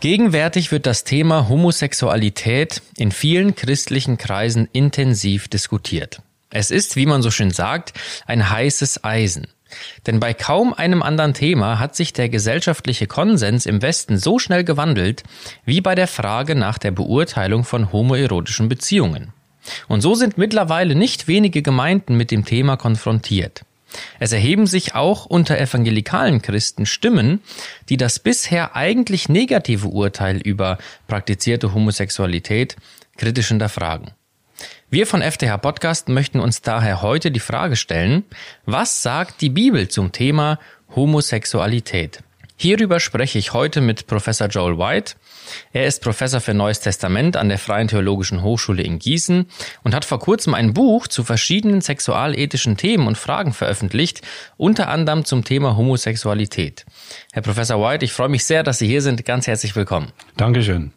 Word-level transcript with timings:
Gegenwärtig 0.00 0.72
wird 0.72 0.86
das 0.86 1.04
Thema 1.04 1.50
Homosexualität 1.50 2.80
in 2.96 3.12
vielen 3.12 3.54
christlichen 3.54 4.16
Kreisen 4.16 4.66
intensiv 4.72 5.48
diskutiert. 5.48 6.22
Es 6.48 6.70
ist, 6.70 6.96
wie 6.96 7.04
man 7.04 7.20
so 7.20 7.30
schön 7.30 7.50
sagt, 7.50 7.92
ein 8.26 8.48
heißes 8.48 9.04
Eisen. 9.04 9.48
Denn 10.06 10.18
bei 10.18 10.32
kaum 10.32 10.72
einem 10.72 11.02
anderen 11.02 11.34
Thema 11.34 11.78
hat 11.78 11.94
sich 11.96 12.14
der 12.14 12.30
gesellschaftliche 12.30 13.06
Konsens 13.06 13.66
im 13.66 13.82
Westen 13.82 14.16
so 14.16 14.38
schnell 14.38 14.64
gewandelt 14.64 15.22
wie 15.66 15.82
bei 15.82 15.94
der 15.94 16.08
Frage 16.08 16.54
nach 16.54 16.78
der 16.78 16.92
Beurteilung 16.92 17.64
von 17.64 17.92
homoerotischen 17.92 18.70
Beziehungen. 18.70 19.34
Und 19.86 20.00
so 20.00 20.14
sind 20.14 20.38
mittlerweile 20.38 20.94
nicht 20.94 21.28
wenige 21.28 21.60
Gemeinden 21.60 22.16
mit 22.16 22.30
dem 22.30 22.46
Thema 22.46 22.78
konfrontiert. 22.78 23.66
Es 24.18 24.32
erheben 24.32 24.66
sich 24.66 24.94
auch 24.94 25.26
unter 25.26 25.58
evangelikalen 25.58 26.42
Christen 26.42 26.86
Stimmen, 26.86 27.40
die 27.88 27.96
das 27.96 28.18
bisher 28.18 28.76
eigentlich 28.76 29.28
negative 29.28 29.88
Urteil 29.88 30.38
über 30.38 30.78
praktizierte 31.06 31.74
Homosexualität 31.74 32.76
kritisch 33.16 33.48
hinterfragen. 33.48 34.12
Wir 34.90 35.06
von 35.06 35.22
FTH 35.22 35.58
Podcast 35.58 36.08
möchten 36.08 36.40
uns 36.40 36.62
daher 36.62 37.02
heute 37.02 37.30
die 37.30 37.40
Frage 37.40 37.76
stellen, 37.76 38.24
was 38.66 39.02
sagt 39.02 39.40
die 39.40 39.50
Bibel 39.50 39.88
zum 39.88 40.12
Thema 40.12 40.58
Homosexualität? 40.94 42.22
Hierüber 42.62 43.00
spreche 43.00 43.38
ich 43.38 43.54
heute 43.54 43.80
mit 43.80 44.06
Professor 44.06 44.46
Joel 44.46 44.76
White. 44.76 45.14
Er 45.72 45.86
ist 45.86 46.02
Professor 46.02 46.42
für 46.42 46.52
Neues 46.52 46.80
Testament 46.80 47.38
an 47.38 47.48
der 47.48 47.56
Freien 47.56 47.88
Theologischen 47.88 48.42
Hochschule 48.42 48.82
in 48.82 48.98
Gießen 48.98 49.46
und 49.82 49.94
hat 49.94 50.04
vor 50.04 50.18
kurzem 50.18 50.52
ein 50.52 50.74
Buch 50.74 51.08
zu 51.08 51.24
verschiedenen 51.24 51.80
sexualethischen 51.80 52.76
Themen 52.76 53.06
und 53.06 53.16
Fragen 53.16 53.54
veröffentlicht, 53.54 54.20
unter 54.58 54.90
anderem 54.90 55.24
zum 55.24 55.42
Thema 55.42 55.74
Homosexualität. 55.78 56.84
Herr 57.32 57.40
Professor 57.40 57.80
White, 57.80 58.04
ich 58.04 58.12
freue 58.12 58.28
mich 58.28 58.44
sehr, 58.44 58.62
dass 58.62 58.78
Sie 58.78 58.86
hier 58.86 59.00
sind. 59.00 59.24
Ganz 59.24 59.46
herzlich 59.46 59.74
willkommen. 59.74 60.12
Dankeschön. 60.36 60.92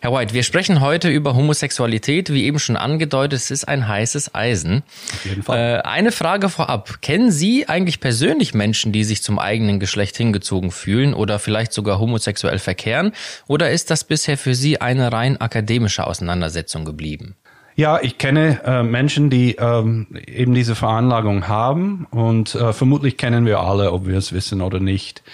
Herr 0.00 0.12
White, 0.12 0.34
wir 0.34 0.42
sprechen 0.42 0.80
heute 0.80 1.08
über 1.08 1.34
Homosexualität. 1.34 2.32
Wie 2.32 2.44
eben 2.44 2.58
schon 2.58 2.76
angedeutet, 2.76 3.38
es 3.38 3.50
ist 3.50 3.66
ein 3.66 3.88
heißes 3.88 4.34
Eisen. 4.34 4.82
Auf 5.12 5.24
jeden 5.24 5.42
Fall. 5.42 5.58
Äh, 5.58 5.88
eine 5.88 6.12
Frage 6.12 6.48
vorab. 6.48 7.00
Kennen 7.00 7.30
Sie 7.30 7.68
eigentlich 7.68 8.00
persönlich 8.00 8.54
Menschen, 8.54 8.92
die 8.92 9.04
sich 9.04 9.22
zum 9.22 9.38
eigenen 9.38 9.80
Geschlecht 9.80 10.16
hingezogen 10.16 10.70
fühlen 10.70 11.14
oder 11.14 11.38
vielleicht 11.38 11.72
sogar 11.72 11.98
homosexuell 11.98 12.58
verkehren? 12.58 13.12
Oder 13.46 13.70
ist 13.70 13.90
das 13.90 14.04
bisher 14.04 14.36
für 14.36 14.54
Sie 14.54 14.80
eine 14.80 15.12
rein 15.12 15.40
akademische 15.40 16.06
Auseinandersetzung 16.06 16.84
geblieben? 16.84 17.36
Ja, 17.76 18.00
ich 18.00 18.18
kenne 18.18 18.60
äh, 18.64 18.82
Menschen, 18.84 19.30
die 19.30 19.56
ähm, 19.56 20.06
eben 20.26 20.54
diese 20.54 20.76
Veranlagung 20.76 21.48
haben 21.48 22.06
und 22.10 22.54
äh, 22.54 22.72
vermutlich 22.72 23.16
kennen 23.16 23.46
wir 23.46 23.60
alle, 23.60 23.92
ob 23.92 24.06
wir 24.06 24.16
es 24.16 24.32
wissen 24.32 24.60
oder 24.60 24.78
nicht. 24.78 25.24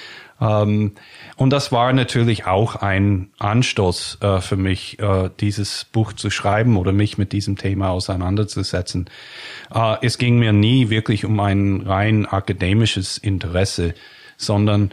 Ähm, 0.41 0.93
und 1.41 1.49
das 1.49 1.73
war 1.73 1.91
natürlich 1.95 2.45
auch 2.45 2.77
ein 2.77 3.31
Anstoß 3.39 4.19
äh, 4.21 4.41
für 4.43 4.59
mich, 4.59 4.99
äh, 4.99 5.31
dieses 5.41 5.87
Buch 5.87 6.13
zu 6.13 6.29
schreiben 6.29 6.77
oder 6.77 6.93
mich 6.93 7.17
mit 7.17 7.33
diesem 7.33 7.57
Thema 7.57 7.89
auseinanderzusetzen. 7.89 9.09
Äh, 9.75 9.97
es 10.03 10.19
ging 10.19 10.39
mir 10.39 10.53
nie 10.53 10.91
wirklich 10.91 11.25
um 11.25 11.41
ein 11.41 11.81
rein 11.87 12.27
akademisches 12.27 13.17
Interesse, 13.17 13.95
sondern 14.37 14.91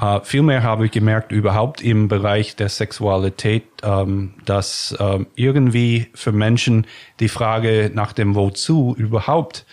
Uh, 0.00 0.20
vielmehr 0.22 0.62
habe 0.62 0.86
ich 0.86 0.92
gemerkt, 0.92 1.32
überhaupt 1.32 1.82
im 1.82 2.06
Bereich 2.06 2.54
der 2.54 2.68
Sexualität, 2.68 3.64
ähm, 3.82 4.34
dass 4.44 4.96
ähm, 5.00 5.26
irgendwie 5.34 6.06
für 6.14 6.30
Menschen 6.30 6.86
die 7.18 7.28
Frage 7.28 7.90
nach 7.92 8.12
dem 8.12 8.36
Wozu 8.36 8.94
überhaupt 8.96 9.66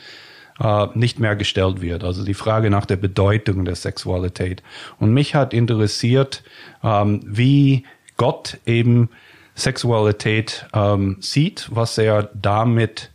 äh, 0.59 0.87
nicht 0.93 1.19
mehr 1.19 1.35
gestellt 1.35 1.81
wird. 1.81 2.03
Also 2.03 2.23
die 2.23 2.33
Frage 2.33 2.69
nach 2.69 2.85
der 2.85 2.97
Bedeutung 2.97 3.65
der 3.65 3.75
Sexualität. 3.75 4.63
Und 4.99 5.13
mich 5.13 5.35
hat 5.35 5.53
interessiert, 5.53 6.43
ähm, 6.83 7.21
wie 7.25 7.83
Gott 8.17 8.57
eben 8.65 9.09
Sexualität 9.55 10.67
ähm, 10.73 11.17
sieht, 11.19 11.67
was 11.71 11.97
er 11.97 12.29
damit 12.33 13.11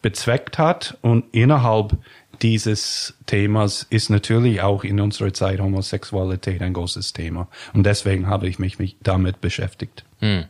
bezweckt 0.00 0.58
hat 0.58 0.98
und 1.00 1.24
innerhalb 1.32 1.96
dieses 2.42 3.14
Themas 3.26 3.86
ist 3.88 4.10
natürlich 4.10 4.62
auch 4.62 4.82
in 4.82 5.00
unserer 5.00 5.32
Zeit 5.32 5.60
Homosexualität 5.60 6.60
ein 6.60 6.72
großes 6.72 7.12
Thema. 7.12 7.48
Und 7.72 7.84
deswegen 7.86 8.26
habe 8.26 8.48
ich 8.48 8.58
mich, 8.58 8.80
mich 8.80 8.96
damit 9.00 9.40
beschäftigt. 9.40 10.04
Hm. 10.18 10.46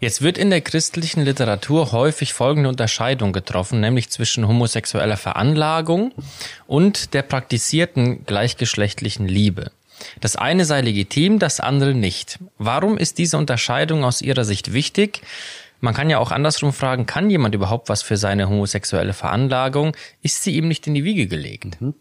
Jetzt 0.00 0.22
wird 0.22 0.38
in 0.38 0.50
der 0.50 0.60
christlichen 0.60 1.24
Literatur 1.24 1.90
häufig 1.90 2.32
folgende 2.32 2.68
Unterscheidung 2.68 3.32
getroffen, 3.32 3.80
nämlich 3.80 4.10
zwischen 4.10 4.46
homosexueller 4.46 5.16
Veranlagung 5.16 6.12
und 6.68 7.14
der 7.14 7.22
praktizierten 7.22 8.24
gleichgeschlechtlichen 8.24 9.26
Liebe. 9.26 9.72
Das 10.20 10.36
eine 10.36 10.64
sei 10.64 10.82
legitim, 10.82 11.40
das 11.40 11.58
andere 11.58 11.94
nicht. 11.94 12.38
Warum 12.58 12.96
ist 12.96 13.18
diese 13.18 13.38
Unterscheidung 13.38 14.04
aus 14.04 14.22
Ihrer 14.22 14.44
Sicht 14.44 14.72
wichtig? 14.72 15.22
Man 15.80 15.94
kann 15.94 16.10
ja 16.10 16.18
auch 16.18 16.30
andersrum 16.30 16.72
fragen, 16.72 17.06
kann 17.06 17.28
jemand 17.28 17.56
überhaupt 17.56 17.88
was 17.88 18.02
für 18.02 18.16
seine 18.16 18.48
homosexuelle 18.48 19.12
Veranlagung? 19.12 19.96
Ist 20.22 20.44
sie 20.44 20.56
ihm 20.56 20.68
nicht 20.68 20.86
in 20.86 20.94
die 20.94 21.04
Wiege 21.04 21.26
gelegt? 21.26 21.80
Mhm. 21.80 21.94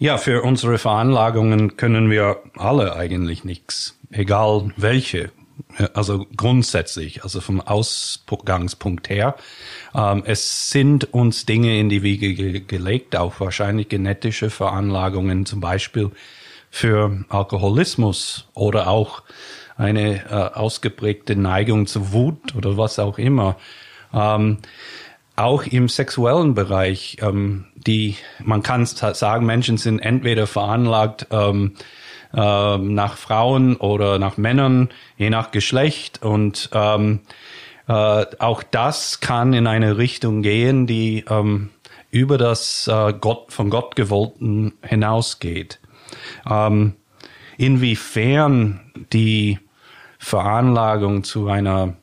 Ja, 0.00 0.16
für 0.16 0.42
unsere 0.42 0.78
Veranlagungen 0.78 1.76
können 1.76 2.08
wir 2.08 2.40
alle 2.56 2.94
eigentlich 2.94 3.42
nichts, 3.42 3.98
egal 4.12 4.70
welche 4.76 5.32
also 5.94 6.26
grundsätzlich, 6.36 7.24
also 7.24 7.40
vom 7.40 7.60
Ausgangspunkt 7.60 9.08
her. 9.08 9.36
Ähm, 9.94 10.22
es 10.26 10.70
sind 10.70 11.12
uns 11.12 11.46
Dinge 11.46 11.78
in 11.78 11.88
die 11.88 12.02
Wiege 12.02 12.34
ge 12.34 12.60
gelegt, 12.60 13.16
auch 13.16 13.40
wahrscheinlich 13.40 13.88
genetische 13.88 14.50
Veranlagungen, 14.50 15.46
zum 15.46 15.60
Beispiel 15.60 16.10
für 16.70 17.24
Alkoholismus 17.28 18.46
oder 18.54 18.88
auch 18.88 19.22
eine 19.76 20.24
äh, 20.26 20.58
ausgeprägte 20.58 21.36
Neigung 21.36 21.86
zu 21.86 22.12
Wut 22.12 22.54
oder 22.54 22.76
was 22.76 22.98
auch 22.98 23.18
immer. 23.18 23.56
Ähm, 24.12 24.58
auch 25.36 25.64
im 25.64 25.88
sexuellen 25.88 26.54
Bereich, 26.54 27.18
ähm, 27.20 27.66
die 27.76 28.16
man 28.42 28.62
kann 28.62 28.86
sagen, 28.86 29.46
Menschen 29.46 29.76
sind 29.76 30.00
entweder 30.00 30.46
veranlagt, 30.48 31.28
ähm, 31.30 31.74
ähm, 32.34 32.94
nach 32.94 33.16
Frauen 33.16 33.76
oder 33.76 34.18
nach 34.18 34.36
Männern, 34.36 34.90
je 35.16 35.30
nach 35.30 35.50
Geschlecht. 35.50 36.22
Und 36.22 36.70
ähm, 36.72 37.20
äh, 37.88 38.26
auch 38.38 38.62
das 38.62 39.20
kann 39.20 39.52
in 39.52 39.66
eine 39.66 39.98
Richtung 39.98 40.42
gehen, 40.42 40.86
die 40.86 41.24
ähm, 41.28 41.70
über 42.10 42.38
das 42.38 42.88
äh, 42.88 43.14
Gott, 43.18 43.52
von 43.52 43.70
Gott 43.70 43.96
gewollten 43.96 44.74
hinausgeht. 44.82 45.80
Ähm, 46.48 46.94
inwiefern 47.56 48.92
die 49.12 49.58
Veranlagung 50.18 51.24
zu 51.24 51.48
einer 51.48 51.94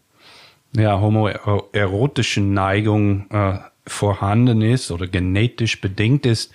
ja, 0.76 1.00
homoerotischen 1.00 2.54
Neigung 2.54 3.30
äh, 3.30 3.60
vorhanden 3.88 4.62
ist 4.62 4.92
oder 4.92 5.08
genetisch 5.08 5.80
bedingt 5.80 6.26
ist, 6.26 6.52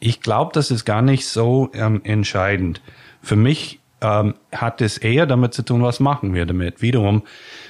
ich 0.00 0.20
glaube, 0.20 0.52
das 0.52 0.70
ist 0.70 0.84
gar 0.84 1.02
nicht 1.02 1.26
so 1.26 1.70
ähm, 1.74 2.00
entscheidend. 2.04 2.80
Für 3.22 3.36
mich 3.36 3.80
ähm, 4.00 4.34
hat 4.52 4.80
es 4.80 4.98
eher 4.98 5.26
damit 5.26 5.54
zu 5.54 5.62
tun, 5.62 5.82
was 5.82 6.00
machen 6.00 6.34
wir 6.34 6.46
damit. 6.46 6.82
Wiederum, 6.82 7.22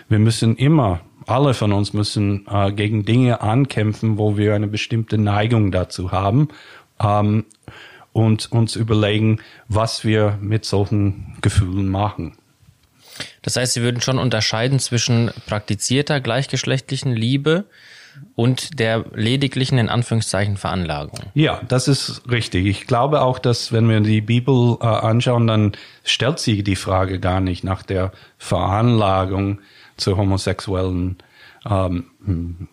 wir 0.09 0.19
müssen 0.19 0.57
immer, 0.57 1.01
alle 1.27 1.55
von 1.55 1.73
uns 1.73 1.93
müssen 1.93 2.47
äh, 2.49 2.73
gegen 2.73 3.05
Dinge 3.05 3.41
ankämpfen, 3.41 4.19
wo 4.19 4.37
wir 4.37 4.55
eine 4.55 4.69
bestimmte 4.69 5.19
Neigung 5.19 5.73
dazu 5.73 6.13
haben 6.13 6.49
ähm, 7.01 7.45
und 8.13 8.51
uns 8.53 8.77
überlegen, 8.77 9.41
was 9.69 10.05
wir 10.05 10.39
mit 10.41 10.65
solchen 10.65 11.37
Gefühlen 11.43 11.89
machen. 11.89 12.37
Das 13.43 13.57
heißt, 13.57 13.75
Sie 13.75 13.83
würden 13.83 14.01
schon 14.01 14.19
unterscheiden 14.19 14.79
zwischen 14.79 15.31
praktizierter 15.47 16.21
gleichgeschlechtlichen 16.21 17.13
Liebe 17.13 17.65
und 18.35 18.79
der 18.79 19.05
lediglichen 19.15 19.79
in 19.79 19.89
Anführungszeichen 19.89 20.57
Veranlagung. 20.57 21.21
Ja, 21.35 21.61
das 21.69 21.89
ist 21.89 22.23
richtig. 22.31 22.67
Ich 22.67 22.87
glaube 22.87 23.23
auch, 23.23 23.39
dass 23.39 23.73
wenn 23.73 23.89
wir 23.89 24.01
die 24.01 24.21
Bibel 24.21 24.77
äh, 24.81 24.87
anschauen, 24.87 25.47
dann 25.47 25.73
stellt 26.05 26.39
sie 26.39 26.63
die 26.63 26.77
Frage 26.77 27.19
gar 27.19 27.41
nicht 27.41 27.65
nach 27.65 27.83
der 27.83 28.13
Veranlagung 28.39 29.61
zu 29.97 30.17
homosexuellen 30.17 31.17
ähm, 31.69 32.69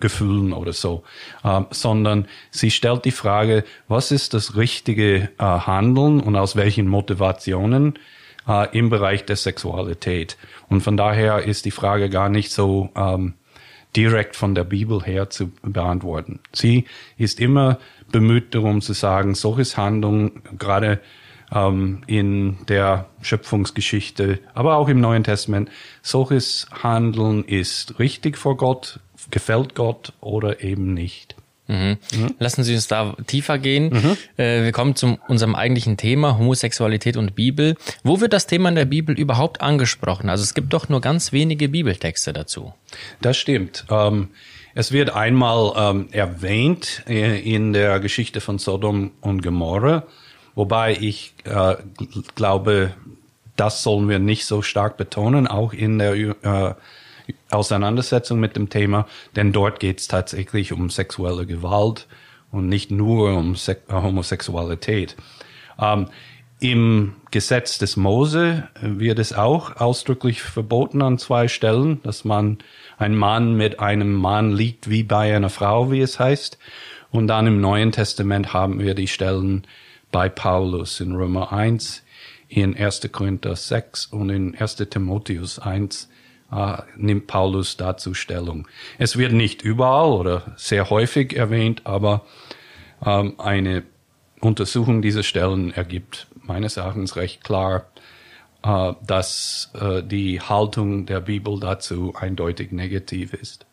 Gefühlen 0.00 0.52
oder 0.52 0.74
so, 0.74 1.04
ähm, 1.42 1.66
sondern 1.70 2.26
sie 2.50 2.70
stellt 2.70 3.06
die 3.06 3.10
Frage, 3.10 3.64
was 3.88 4.12
ist 4.12 4.34
das 4.34 4.56
richtige 4.56 5.30
äh, 5.38 5.44
Handeln 5.44 6.20
und 6.20 6.36
aus 6.36 6.54
welchen 6.54 6.86
Motivationen 6.86 7.98
äh, 8.46 8.76
im 8.76 8.90
Bereich 8.90 9.24
der 9.24 9.36
Sexualität. 9.36 10.36
Und 10.68 10.82
von 10.82 10.98
daher 10.98 11.44
ist 11.44 11.64
die 11.64 11.70
Frage 11.70 12.10
gar 12.10 12.28
nicht 12.28 12.52
so 12.52 12.90
ähm, 12.94 13.34
direkt 13.96 14.36
von 14.36 14.54
der 14.54 14.64
Bibel 14.64 15.02
her 15.02 15.30
zu 15.30 15.50
beantworten. 15.62 16.40
Sie 16.52 16.84
ist 17.16 17.40
immer 17.40 17.78
bemüht 18.10 18.54
darum 18.54 18.80
zu 18.80 18.92
sagen, 18.92 19.34
solches 19.34 19.76
Handlung, 19.76 20.42
gerade 20.58 21.00
ähm, 21.52 22.02
in 22.06 22.58
der 22.66 23.06
Schöpfungsgeschichte, 23.22 24.40
aber 24.54 24.76
auch 24.76 24.88
im 24.88 25.00
Neuen 25.00 25.24
Testament, 25.24 25.70
solches 26.02 26.66
Handeln 26.82 27.44
ist 27.44 27.98
richtig 27.98 28.38
vor 28.38 28.56
Gott, 28.56 29.00
gefällt 29.30 29.74
Gott 29.74 30.12
oder 30.20 30.62
eben 30.62 30.94
nicht. 30.94 31.36
Mhm. 31.70 31.98
Mhm. 32.12 32.34
Lassen 32.38 32.64
Sie 32.64 32.74
uns 32.74 32.88
da 32.88 33.14
tiefer 33.26 33.58
gehen. 33.58 33.90
Mhm. 33.90 34.16
Äh, 34.36 34.64
wir 34.64 34.72
kommen 34.72 34.96
zu 34.96 35.18
unserem 35.28 35.54
eigentlichen 35.54 35.96
Thema, 35.96 36.36
Homosexualität 36.36 37.16
und 37.16 37.36
Bibel. 37.36 37.76
Wo 38.02 38.20
wird 38.20 38.32
das 38.32 38.46
Thema 38.46 38.68
in 38.68 38.74
der 38.74 38.86
Bibel 38.86 39.18
überhaupt 39.18 39.60
angesprochen? 39.60 40.28
Also 40.28 40.42
es 40.42 40.54
gibt 40.54 40.72
doch 40.72 40.88
nur 40.88 41.00
ganz 41.00 41.32
wenige 41.32 41.68
Bibeltexte 41.68 42.32
dazu. 42.32 42.74
Das 43.20 43.36
stimmt. 43.36 43.84
Ähm, 43.88 44.30
es 44.74 44.92
wird 44.92 45.10
einmal 45.10 45.72
ähm, 45.76 46.08
erwähnt 46.10 47.04
äh, 47.08 47.38
in 47.40 47.72
der 47.72 48.00
Geschichte 48.00 48.40
von 48.40 48.58
Sodom 48.58 49.12
und 49.20 49.42
Gomorra, 49.42 50.04
wobei 50.54 50.96
ich 50.98 51.34
äh, 51.44 51.76
glaube, 52.34 52.94
das 53.56 53.82
sollen 53.82 54.08
wir 54.08 54.18
nicht 54.18 54.46
so 54.46 54.62
stark 54.62 54.96
betonen, 54.96 55.46
auch 55.46 55.72
in 55.72 55.98
der 55.98 56.14
äh, 56.14 56.74
Auseinandersetzung 57.50 58.40
mit 58.40 58.56
dem 58.56 58.68
Thema, 58.68 59.06
denn 59.36 59.52
dort 59.52 59.80
geht 59.80 60.00
es 60.00 60.08
tatsächlich 60.08 60.72
um 60.72 60.90
sexuelle 60.90 61.46
Gewalt 61.46 62.06
und 62.50 62.68
nicht 62.68 62.90
nur 62.90 63.36
um 63.36 63.54
Se 63.56 63.72
äh, 63.72 63.92
Homosexualität. 63.92 65.16
Ähm, 65.80 66.08
Im 66.60 67.14
Gesetz 67.30 67.78
des 67.78 67.96
Mose 67.96 68.68
wird 68.82 69.18
es 69.18 69.32
auch 69.32 69.76
ausdrücklich 69.76 70.42
verboten 70.42 71.00
an 71.00 71.18
zwei 71.18 71.48
Stellen, 71.48 72.02
dass 72.02 72.24
man 72.24 72.58
ein 72.98 73.16
Mann 73.16 73.56
mit 73.56 73.80
einem 73.80 74.12
Mann 74.12 74.52
liegt 74.52 74.90
wie 74.90 75.02
bei 75.02 75.34
einer 75.34 75.48
Frau, 75.48 75.90
wie 75.90 76.00
es 76.00 76.18
heißt. 76.18 76.58
Und 77.10 77.28
dann 77.28 77.46
im 77.46 77.60
Neuen 77.60 77.92
Testament 77.92 78.52
haben 78.52 78.78
wir 78.78 78.94
die 78.94 79.08
Stellen 79.08 79.66
bei 80.12 80.28
Paulus 80.28 81.00
in 81.00 81.14
Römer 81.14 81.52
1, 81.52 82.04
in 82.48 82.76
1. 82.76 83.08
Korinther 83.10 83.56
6 83.56 84.06
und 84.06 84.28
in 84.28 84.54
1. 84.54 84.76
Timotheus 84.76 85.58
1 85.58 86.04
äh, 86.04 86.19
nimmt 86.96 87.26
Paulus 87.28 87.76
dazu 87.76 88.14
Stellung. 88.14 88.66
Es 88.98 89.16
wird 89.16 89.32
nicht 89.32 89.62
überall 89.62 90.10
oder 90.10 90.52
sehr 90.56 90.90
häufig 90.90 91.36
erwähnt, 91.36 91.82
aber 91.84 92.24
ähm, 93.04 93.34
eine 93.38 93.84
Untersuchung 94.40 95.02
dieser 95.02 95.22
Stellen 95.22 95.72
ergibt 95.72 96.26
meines 96.42 96.76
Erachtens 96.76 97.16
recht 97.16 97.44
klar, 97.44 97.86
äh, 98.62 98.92
dass 99.06 99.70
äh, 99.80 100.02
die 100.02 100.40
Haltung 100.40 101.06
der 101.06 101.20
Bibel 101.20 101.60
dazu 101.60 102.14
eindeutig 102.18 102.72
negativ 102.72 103.32
ist. 103.32 103.66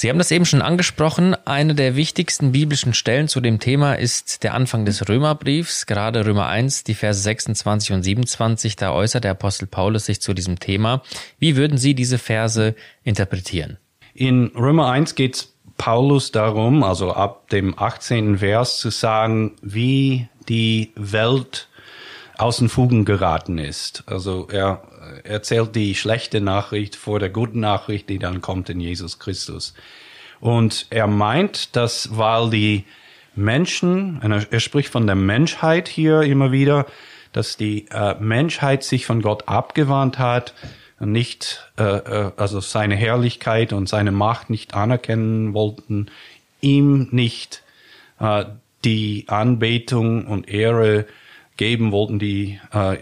Sie 0.00 0.08
haben 0.08 0.18
das 0.18 0.30
eben 0.30 0.44
schon 0.44 0.62
angesprochen. 0.62 1.34
Eine 1.44 1.74
der 1.74 1.96
wichtigsten 1.96 2.52
biblischen 2.52 2.94
Stellen 2.94 3.26
zu 3.26 3.40
dem 3.40 3.58
Thema 3.58 3.94
ist 3.94 4.44
der 4.44 4.54
Anfang 4.54 4.84
des 4.84 5.08
Römerbriefs, 5.08 5.86
gerade 5.86 6.24
Römer 6.24 6.46
1, 6.46 6.84
die 6.84 6.94
Verse 6.94 7.20
26 7.20 7.94
und 7.94 8.04
27. 8.04 8.76
Da 8.76 8.92
äußert 8.92 9.24
der 9.24 9.32
Apostel 9.32 9.66
Paulus 9.66 10.06
sich 10.06 10.20
zu 10.20 10.34
diesem 10.34 10.60
Thema. 10.60 11.02
Wie 11.40 11.56
würden 11.56 11.78
Sie 11.78 11.96
diese 11.96 12.18
Verse 12.18 12.76
interpretieren? 13.02 13.78
In 14.14 14.52
Römer 14.54 14.88
1 14.88 15.16
geht 15.16 15.48
Paulus 15.78 16.30
darum, 16.30 16.84
also 16.84 17.12
ab 17.12 17.48
dem 17.48 17.76
18. 17.76 18.38
Vers 18.38 18.78
zu 18.78 18.90
sagen, 18.90 19.56
wie 19.62 20.28
die 20.48 20.92
Welt 20.94 21.67
aus 22.38 22.58
den 22.58 22.68
Fugen 22.68 23.04
geraten 23.04 23.58
ist. 23.58 24.04
Also 24.06 24.48
er 24.50 24.82
erzählt 25.24 25.74
die 25.74 25.94
schlechte 25.94 26.40
Nachricht 26.40 26.96
vor 26.96 27.18
der 27.18 27.30
guten 27.30 27.60
Nachricht, 27.60 28.08
die 28.08 28.18
dann 28.18 28.40
kommt 28.40 28.70
in 28.70 28.80
Jesus 28.80 29.18
Christus. 29.18 29.74
Und 30.40 30.86
er 30.90 31.08
meint, 31.08 31.76
dass 31.76 32.16
weil 32.16 32.50
die 32.50 32.84
Menschen, 33.34 34.20
er 34.50 34.60
spricht 34.60 34.90
von 34.90 35.06
der 35.06 35.16
Menschheit 35.16 35.88
hier 35.88 36.22
immer 36.22 36.52
wieder, 36.52 36.86
dass 37.32 37.56
die 37.56 37.86
äh, 37.90 38.14
Menschheit 38.20 38.82
sich 38.82 39.04
von 39.04 39.20
Gott 39.20 39.48
abgewandt 39.48 40.18
hat, 40.18 40.54
nicht, 41.00 41.70
äh, 41.78 41.82
äh, 41.82 42.32
also 42.36 42.60
seine 42.60 42.96
Herrlichkeit 42.96 43.72
und 43.72 43.88
seine 43.88 44.12
Macht 44.12 44.50
nicht 44.50 44.74
anerkennen 44.74 45.54
wollten, 45.54 46.06
ihm 46.60 47.08
nicht 47.10 47.62
äh, 48.18 48.44
die 48.84 49.24
Anbetung 49.28 50.26
und 50.26 50.48
Ehre 50.48 51.06
geben 51.58 51.92
wollten, 51.92 52.18
die 52.18 52.58
äh, 52.72 52.96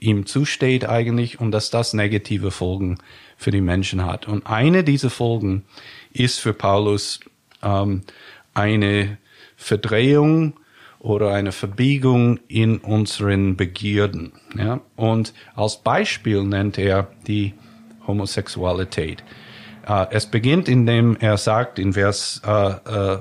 ihm 0.00 0.26
zusteht 0.26 0.88
eigentlich 0.88 1.40
und 1.40 1.50
dass 1.50 1.70
das 1.70 1.94
negative 1.94 2.52
Folgen 2.52 2.98
für 3.36 3.50
die 3.50 3.60
Menschen 3.60 4.06
hat. 4.06 4.28
Und 4.28 4.46
eine 4.46 4.84
dieser 4.84 5.10
Folgen 5.10 5.64
ist 6.12 6.38
für 6.38 6.52
Paulus 6.52 7.18
ähm, 7.62 8.02
eine 8.54 9.18
Verdrehung 9.56 10.54
oder 11.00 11.32
eine 11.32 11.50
Verbiegung 11.50 12.38
in 12.46 12.78
unseren 12.78 13.56
Begierden. 13.56 14.32
Ja? 14.56 14.80
Und 14.94 15.32
als 15.56 15.78
Beispiel 15.78 16.44
nennt 16.44 16.78
er 16.78 17.08
die 17.26 17.54
Homosexualität. 18.06 19.24
Uh, 19.88 20.06
es 20.10 20.26
beginnt, 20.26 20.68
indem 20.68 21.16
er 21.16 21.36
sagt 21.36 21.80
in 21.80 21.94
Vers 21.94 22.40
uh, 22.46 22.74
uh, 22.88 23.18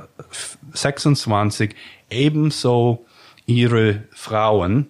26, 0.74 1.74
ebenso 2.12 3.08
ihre 3.52 4.04
Frauen, 4.12 4.88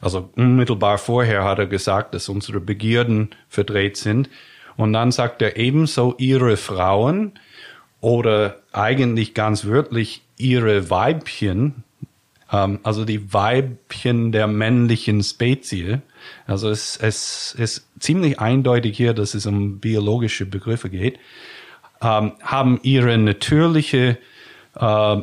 also 0.00 0.30
unmittelbar 0.36 0.98
vorher 0.98 1.44
hat 1.44 1.58
er 1.58 1.66
gesagt, 1.66 2.14
dass 2.14 2.28
unsere 2.28 2.60
Begierden 2.60 3.30
verdreht 3.48 3.96
sind. 3.96 4.30
Und 4.76 4.92
dann 4.92 5.10
sagt 5.10 5.42
er 5.42 5.56
ebenso 5.56 6.14
ihre 6.18 6.56
Frauen 6.56 7.32
oder 8.00 8.60
eigentlich 8.72 9.34
ganz 9.34 9.64
wörtlich 9.64 10.22
ihre 10.36 10.88
Weibchen, 10.88 11.82
ähm, 12.52 12.78
also 12.84 13.04
die 13.04 13.32
Weibchen 13.32 14.30
der 14.30 14.46
männlichen 14.46 15.22
Spezie. 15.22 16.00
Also 16.46 16.70
es, 16.70 16.96
es 16.96 17.56
ist 17.58 17.88
ziemlich 17.98 18.38
eindeutig 18.38 18.96
hier, 18.96 19.14
dass 19.14 19.34
es 19.34 19.46
um 19.46 19.80
biologische 19.80 20.46
Begriffe 20.46 20.90
geht, 20.90 21.18
ähm, 22.00 22.34
haben 22.40 22.78
ihre 22.84 23.18
natürliche 23.18 24.18
äh, 24.76 25.16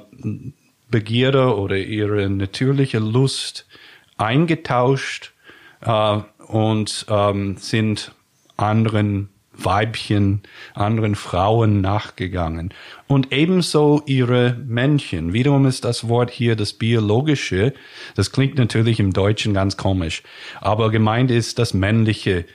Begierde 0.95 1.57
oder 1.57 1.75
ihre 1.75 2.30
natürliche 2.30 3.00
Lust 3.00 3.68
eingetauscht 4.15 5.33
äh, 5.81 6.19
und 6.47 7.06
ähm, 7.09 7.57
sind 7.57 8.13
anderen 8.56 9.27
Weibchen, 9.51 10.44
anderen 10.74 11.15
Frauen 11.15 11.81
nachgegangen. 11.81 12.74
Und 13.07 13.33
ebenso 13.33 14.03
ihre 14.06 14.53
Männchen. 14.65 15.33
Wiederum 15.33 15.65
ist 15.65 15.83
das 15.83 16.07
Wort 16.07 16.31
hier 16.31 16.56
das 16.56 16.71
biologische. 16.71 17.74
Das 18.15 18.31
klingt 18.31 18.57
natürlich 18.57 19.01
im 19.01 19.12
Deutschen 19.12 19.53
ganz 19.53 19.75
komisch. 19.75 20.24
Aber 20.62 20.91
gemeint 20.91 21.30
ist 21.30 21.59
das 21.59 21.74
männliche 21.74 22.45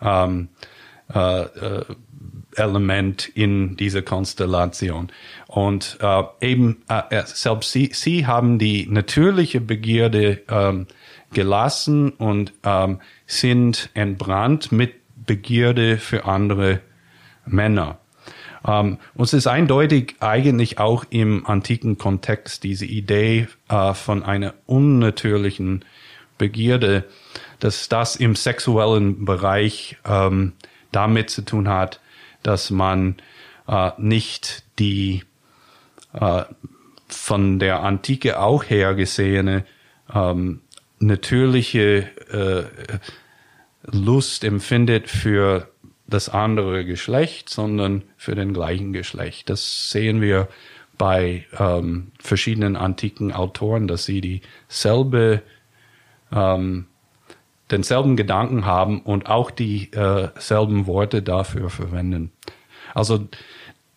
ähm, 0.00 0.48
äh, 1.12 1.42
äh, 1.42 1.84
Element 2.56 3.28
in 3.34 3.76
dieser 3.76 4.02
Konstellation. 4.02 5.10
Und 5.46 5.98
äh, 6.00 6.22
eben 6.40 6.82
äh, 6.88 7.02
äh, 7.10 7.22
selbst 7.26 7.72
sie, 7.72 7.90
sie 7.92 8.26
haben 8.26 8.58
die 8.58 8.86
natürliche 8.88 9.60
Begierde 9.60 10.42
ähm, 10.48 10.86
gelassen 11.32 12.10
und 12.10 12.52
ähm, 12.64 13.00
sind 13.26 13.90
entbrannt 13.94 14.72
mit 14.72 14.94
Begierde 15.26 15.98
für 15.98 16.24
andere 16.24 16.80
Männer. 17.46 17.98
Ähm, 18.66 18.98
und 19.14 19.24
es 19.24 19.32
ist 19.32 19.46
eindeutig 19.46 20.16
eigentlich 20.20 20.78
auch 20.78 21.04
im 21.10 21.46
antiken 21.46 21.98
Kontext 21.98 22.64
diese 22.64 22.86
Idee 22.86 23.48
äh, 23.68 23.94
von 23.94 24.22
einer 24.22 24.54
unnatürlichen 24.66 25.84
Begierde, 26.38 27.04
dass 27.58 27.88
das 27.88 28.16
im 28.16 28.34
sexuellen 28.34 29.24
Bereich 29.24 29.98
ähm, 30.06 30.52
damit 30.92 31.30
zu 31.30 31.42
tun 31.42 31.68
hat, 31.68 32.00
dass 32.42 32.70
man 32.70 33.16
äh, 33.68 33.90
nicht 33.98 34.64
die 34.78 35.24
äh, 36.12 36.44
von 37.08 37.58
der 37.58 37.80
Antike 37.82 38.38
auch 38.40 38.64
her 38.64 38.94
gesehene 38.94 39.64
ähm, 40.14 40.60
natürliche 40.98 42.06
äh, 42.30 43.90
Lust 43.90 44.44
empfindet 44.44 45.08
für 45.08 45.68
das 46.06 46.28
andere 46.28 46.84
Geschlecht, 46.84 47.48
sondern 47.48 48.02
für 48.16 48.34
den 48.34 48.52
gleichen 48.52 48.92
Geschlecht. 48.92 49.48
Das 49.48 49.90
sehen 49.90 50.20
wir 50.20 50.48
bei 50.98 51.46
ähm, 51.58 52.12
verschiedenen 52.18 52.76
antiken 52.76 53.32
Autoren, 53.32 53.88
dass 53.88 54.04
sie 54.04 54.20
dieselbe 54.68 55.42
ähm, 56.30 56.86
denselben 57.70 58.16
Gedanken 58.16 58.66
haben 58.66 59.00
und 59.00 59.26
auch 59.28 59.50
dieselben 59.50 60.80
äh, 60.80 60.86
Worte 60.86 61.22
dafür 61.22 61.70
verwenden. 61.70 62.32
Also 62.94 63.28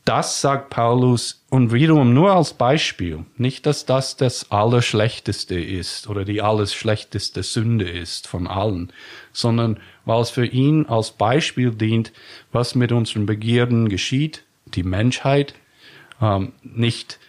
das 0.05 0.41
sagt 0.41 0.69
Paulus 0.69 1.45
und 1.49 1.71
wiederum 1.71 2.13
nur 2.13 2.33
als 2.33 2.53
Beispiel. 2.53 3.25
Nicht, 3.37 3.65
dass 3.65 3.85
das 3.85 4.17
das 4.17 4.51
Allerschlechteste 4.51 5.57
ist 5.57 6.09
oder 6.09 6.25
die 6.25 6.41
alles 6.41 6.73
schlechteste 6.73 7.41
Sünde 7.41 7.89
ist 7.89 8.27
von 8.27 8.47
allen, 8.47 8.91
sondern 9.31 9.79
weil 10.03 10.21
es 10.21 10.29
für 10.29 10.45
ihn 10.45 10.87
als 10.87 11.11
Beispiel 11.11 11.71
dient, 11.71 12.11
was 12.51 12.75
mit 12.75 12.91
unseren 12.91 13.25
Begierden 13.25 13.87
geschieht, 13.87 14.43
die 14.65 14.83
Menschheit, 14.83 15.53
ähm, 16.21 16.51
nicht 16.63 17.19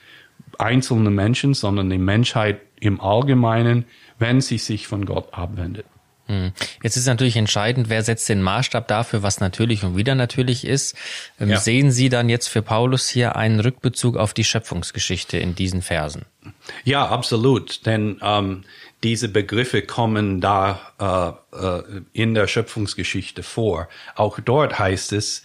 einzelne 0.59 1.11
Menschen, 1.11 1.55
sondern 1.55 1.91
die 1.91 1.99
Menschheit 1.99 2.61
im 2.81 3.01
Allgemeinen, 3.01 3.85
wenn 4.19 4.41
sie 4.41 4.59
sich 4.59 4.89
von 4.89 5.07
Gott 5.07 5.33
abwendet. 5.33 5.87
Hm. 6.27 6.53
Jetzt 6.83 6.97
ist 6.97 7.07
natürlich 7.07 7.37
entscheidend, 7.37 7.91
wer 7.91 8.03
setzt 8.03 8.29
den 8.29 8.41
Maßstab 8.41 8.89
dafür, 8.89 9.23
was 9.23 9.41
natürlich 9.41 9.85
und 9.85 9.97
wieder 9.97 10.15
natürlich 10.15 10.67
ist. 10.67 10.97
Ähm, 11.39 11.51
ja. 11.51 11.59
Sehen 11.59 11.91
Sie 11.91 12.09
dann 12.09 12.29
jetzt 12.29 12.49
für 12.49 12.63
Paulus 12.63 13.09
hier 13.09 13.37
einen 13.37 13.61
Rückbezug 13.61 14.17
auf 14.17 14.33
die 14.33 14.45
Schöpfungsgeschichte 14.45 15.37
in 15.37 15.55
diesen 15.55 15.83
Versen? 15.83 16.25
Ja, 16.85 17.07
absolut. 17.07 17.85
Denn 17.85 18.19
ähm, 18.23 18.65
diese 19.03 19.29
Begriffe 19.29 19.83
kommen 19.83 20.41
da 20.41 21.39
äh, 21.53 21.57
äh, 21.57 21.83
in 22.15 22.33
der 22.33 22.47
Schöpfungsgeschichte 22.47 23.43
vor. 23.43 23.89
Auch 24.15 24.41
dort 24.41 24.79
heißt 24.79 25.13
es, 25.13 25.43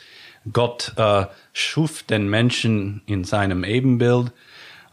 Gott 0.51 0.93
äh, 0.95 1.25
schuf 1.51 2.03
den 2.03 2.29
Menschen 2.29 3.01
in 3.05 3.25
seinem 3.25 3.65
Ebenbild. 3.65 4.31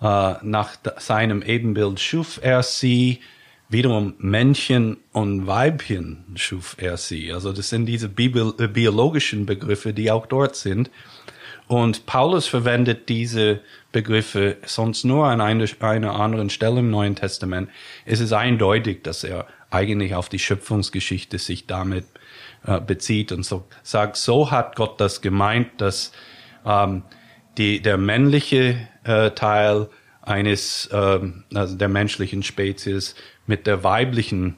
Äh, 0.02 0.34
nach 0.42 0.76
seinem 0.98 1.42
Ebenbild 1.42 2.00
schuf 2.00 2.40
er 2.42 2.64
sie 2.64 3.20
Wiederum 3.68 4.14
Männchen 4.18 4.98
und 5.12 5.46
Weibchen 5.46 6.24
schuf 6.36 6.76
er 6.78 6.96
sie. 6.96 7.32
Also 7.32 7.52
das 7.52 7.68
sind 7.68 7.86
diese 7.86 8.06
äh, 8.06 8.68
biologischen 8.68 9.44
Begriffe, 9.44 9.92
die 9.92 10.10
auch 10.10 10.26
dort 10.26 10.54
sind. 10.54 10.90
Und 11.66 12.06
Paulus 12.06 12.46
verwendet 12.46 13.08
diese 13.08 13.60
Begriffe 13.90 14.58
sonst 14.64 15.04
nur 15.04 15.26
an 15.26 15.40
einer, 15.40 15.66
einer 15.80 16.14
anderen 16.14 16.48
Stelle 16.48 16.78
im 16.78 16.90
Neuen 16.90 17.16
Testament. 17.16 17.68
Es 18.04 18.20
ist 18.20 18.32
eindeutig, 18.32 19.02
dass 19.02 19.24
er 19.24 19.48
eigentlich 19.70 20.14
auf 20.14 20.28
die 20.28 20.38
Schöpfungsgeschichte 20.38 21.38
sich 21.38 21.66
damit 21.66 22.06
äh, 22.64 22.80
bezieht 22.80 23.32
und 23.32 23.44
so 23.44 23.66
sagt, 23.82 24.16
so 24.16 24.52
hat 24.52 24.76
Gott 24.76 25.00
das 25.00 25.22
gemeint, 25.22 25.68
dass 25.78 26.12
ähm, 26.64 27.02
die, 27.58 27.82
der 27.82 27.96
männliche 27.96 28.88
äh, 29.02 29.32
Teil 29.32 29.88
eines 30.22 30.88
ähm, 30.92 31.44
also 31.54 31.76
der 31.76 31.88
menschlichen 31.88 32.42
Spezies 32.42 33.16
mit 33.46 33.66
der 33.66 33.84
weiblichen 33.84 34.56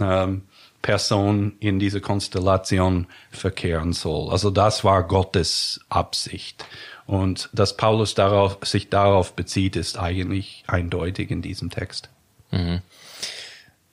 ähm, 0.00 0.42
Person 0.82 1.52
in 1.60 1.78
diese 1.78 2.00
Konstellation 2.00 3.06
verkehren 3.30 3.92
soll. 3.92 4.30
Also 4.30 4.50
das 4.50 4.82
war 4.82 5.04
Gottes 5.04 5.80
Absicht. 5.88 6.64
Und 7.06 7.50
dass 7.52 7.76
Paulus 7.76 8.14
darauf, 8.14 8.58
sich 8.62 8.88
darauf 8.88 9.34
bezieht, 9.34 9.76
ist 9.76 9.98
eigentlich 9.98 10.64
eindeutig 10.66 11.30
in 11.30 11.42
diesem 11.42 11.70
Text. 11.70 12.08
Mhm. 12.50 12.80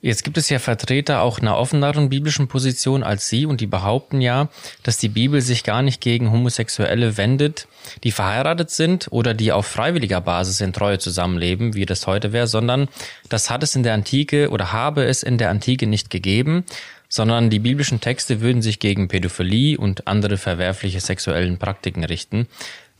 Jetzt 0.00 0.22
gibt 0.22 0.38
es 0.38 0.48
ja 0.48 0.60
Vertreter 0.60 1.22
auch 1.22 1.40
einer 1.40 1.58
offeneren 1.58 2.08
biblischen 2.08 2.46
Position 2.46 3.02
als 3.02 3.28
Sie 3.28 3.46
und 3.46 3.60
die 3.60 3.66
behaupten 3.66 4.20
ja, 4.20 4.48
dass 4.84 4.98
die 4.98 5.08
Bibel 5.08 5.40
sich 5.40 5.64
gar 5.64 5.82
nicht 5.82 6.00
gegen 6.00 6.30
Homosexuelle 6.30 7.16
wendet, 7.16 7.66
die 8.04 8.12
verheiratet 8.12 8.70
sind 8.70 9.08
oder 9.10 9.34
die 9.34 9.50
auf 9.50 9.66
freiwilliger 9.66 10.20
Basis 10.20 10.60
in 10.60 10.72
Treue 10.72 11.00
zusammenleben, 11.00 11.74
wie 11.74 11.84
das 11.84 12.06
heute 12.06 12.32
wäre, 12.32 12.46
sondern 12.46 12.86
das 13.28 13.50
hat 13.50 13.64
es 13.64 13.74
in 13.74 13.82
der 13.82 13.94
Antike 13.94 14.50
oder 14.50 14.72
habe 14.72 15.02
es 15.04 15.24
in 15.24 15.36
der 15.36 15.50
Antike 15.50 15.88
nicht 15.88 16.10
gegeben, 16.10 16.64
sondern 17.08 17.50
die 17.50 17.58
biblischen 17.58 18.00
Texte 18.00 18.40
würden 18.40 18.62
sich 18.62 18.78
gegen 18.78 19.08
Pädophilie 19.08 19.78
und 19.78 20.06
andere 20.06 20.36
verwerfliche 20.36 21.00
sexuellen 21.00 21.58
Praktiken 21.58 22.04
richten. 22.04 22.46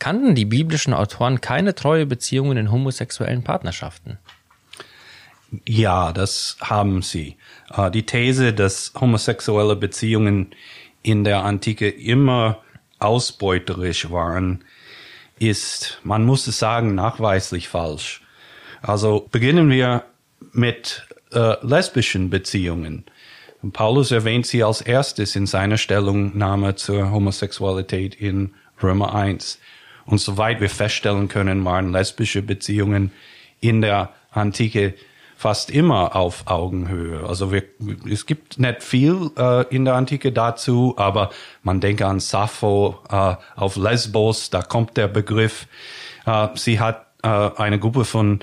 Kannten 0.01 0.35
die 0.35 0.47
biblischen 0.47 0.95
Autoren 0.95 1.41
keine 1.41 1.77
treue 1.77 2.07
Beziehungen 2.07 2.57
in 2.57 2.73
homosexuellen 2.73 3.45
Partnerschaften? 3.45 4.19
Ja, 5.67 6.13
das 6.13 6.57
haben 6.61 7.03
sie. 7.03 7.37
Äh, 7.75 7.91
die 7.91 8.05
These, 8.05 8.53
dass 8.53 8.93
homosexuelle 8.99 9.77
Beziehungen 9.77 10.55
in 11.03 11.25
der 11.25 11.45
Antike 11.45 11.89
immer 11.89 12.59
ausbeuterisch 12.99 14.11
waren, 14.11 14.65
ist, 15.39 16.01
man 16.03 16.25
muss 16.25 16.47
es 16.47 16.59
sagen, 16.59 16.95
nachweislich 16.95 17.69
falsch. 17.69 18.23
Also 18.83 19.27
beginnen 19.31 19.71
wir 19.71 20.05
mit 20.53 21.07
äh, 21.33 21.55
lesbischen 21.65 22.31
Beziehungen. 22.31 23.05
Paulus 23.73 24.13
erwähnt 24.13 24.47
sie 24.47 24.63
als 24.63 24.81
erstes 24.81 25.35
in 25.35 25.47
seiner 25.47 25.79
Stellungnahme 25.79 26.77
zur 26.77 27.11
Homosexualität 27.11 28.15
in 28.15 28.55
Römer 28.83 29.15
1. 29.15 29.59
Und 30.07 30.19
soweit 30.19 30.61
wir 30.61 30.71
feststellen 30.71 31.29
können, 31.29 31.65
waren 31.65 31.93
lesbische 31.93 32.43
Beziehungen 32.43 33.11
in 33.61 33.81
der 33.81 34.13
Antike 34.31 34.95
fast 35.39 35.71
immer 35.71 36.17
auf 36.17 36.49
Augenhöhe. 36.49 37.25
Also 37.25 37.53
wir, 37.53 37.63
es 38.11 38.27
gibt 38.27 38.59
nicht 38.59 38.83
viel 38.83 39.31
äh, 39.39 39.73
in 39.73 39.85
der 39.85 39.95
Antike 39.95 40.33
dazu, 40.33 40.95
aber 40.97 41.31
man 41.63 41.81
denke 41.81 42.07
an 42.07 42.19
Sappho 42.19 42.99
äh, 43.09 43.37
auf 43.55 43.77
Lesbos, 43.77 44.51
da 44.51 44.63
kommt 44.63 44.97
der 44.97 45.07
Begriff. 45.07 45.69
Äh, 46.27 46.49
sie 46.57 46.81
hat 46.81 47.07
äh, 47.23 47.29
eine 47.29 47.79
Gruppe 47.79 48.05
von 48.05 48.41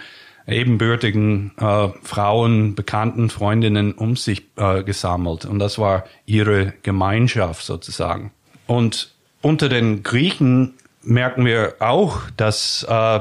ebenbürtigen 0.47 1.51
äh, 1.57 1.89
Frauen, 2.01 2.75
Bekannten, 2.75 3.29
Freundinnen 3.29 3.91
um 3.91 4.15
sich 4.15 4.45
äh, 4.55 4.81
gesammelt 4.83 5.43
und 5.43 5.59
das 5.59 5.77
war 5.77 6.05
ihre 6.25 6.75
Gemeinschaft 6.81 7.65
sozusagen. 7.65 8.31
Und 8.67 9.13
unter 9.41 9.67
den 9.67 10.01
Griechen 10.01 10.75
merken 11.05 11.45
wir 11.45 11.75
auch, 11.79 12.21
dass 12.37 12.85
äh, 12.89 13.19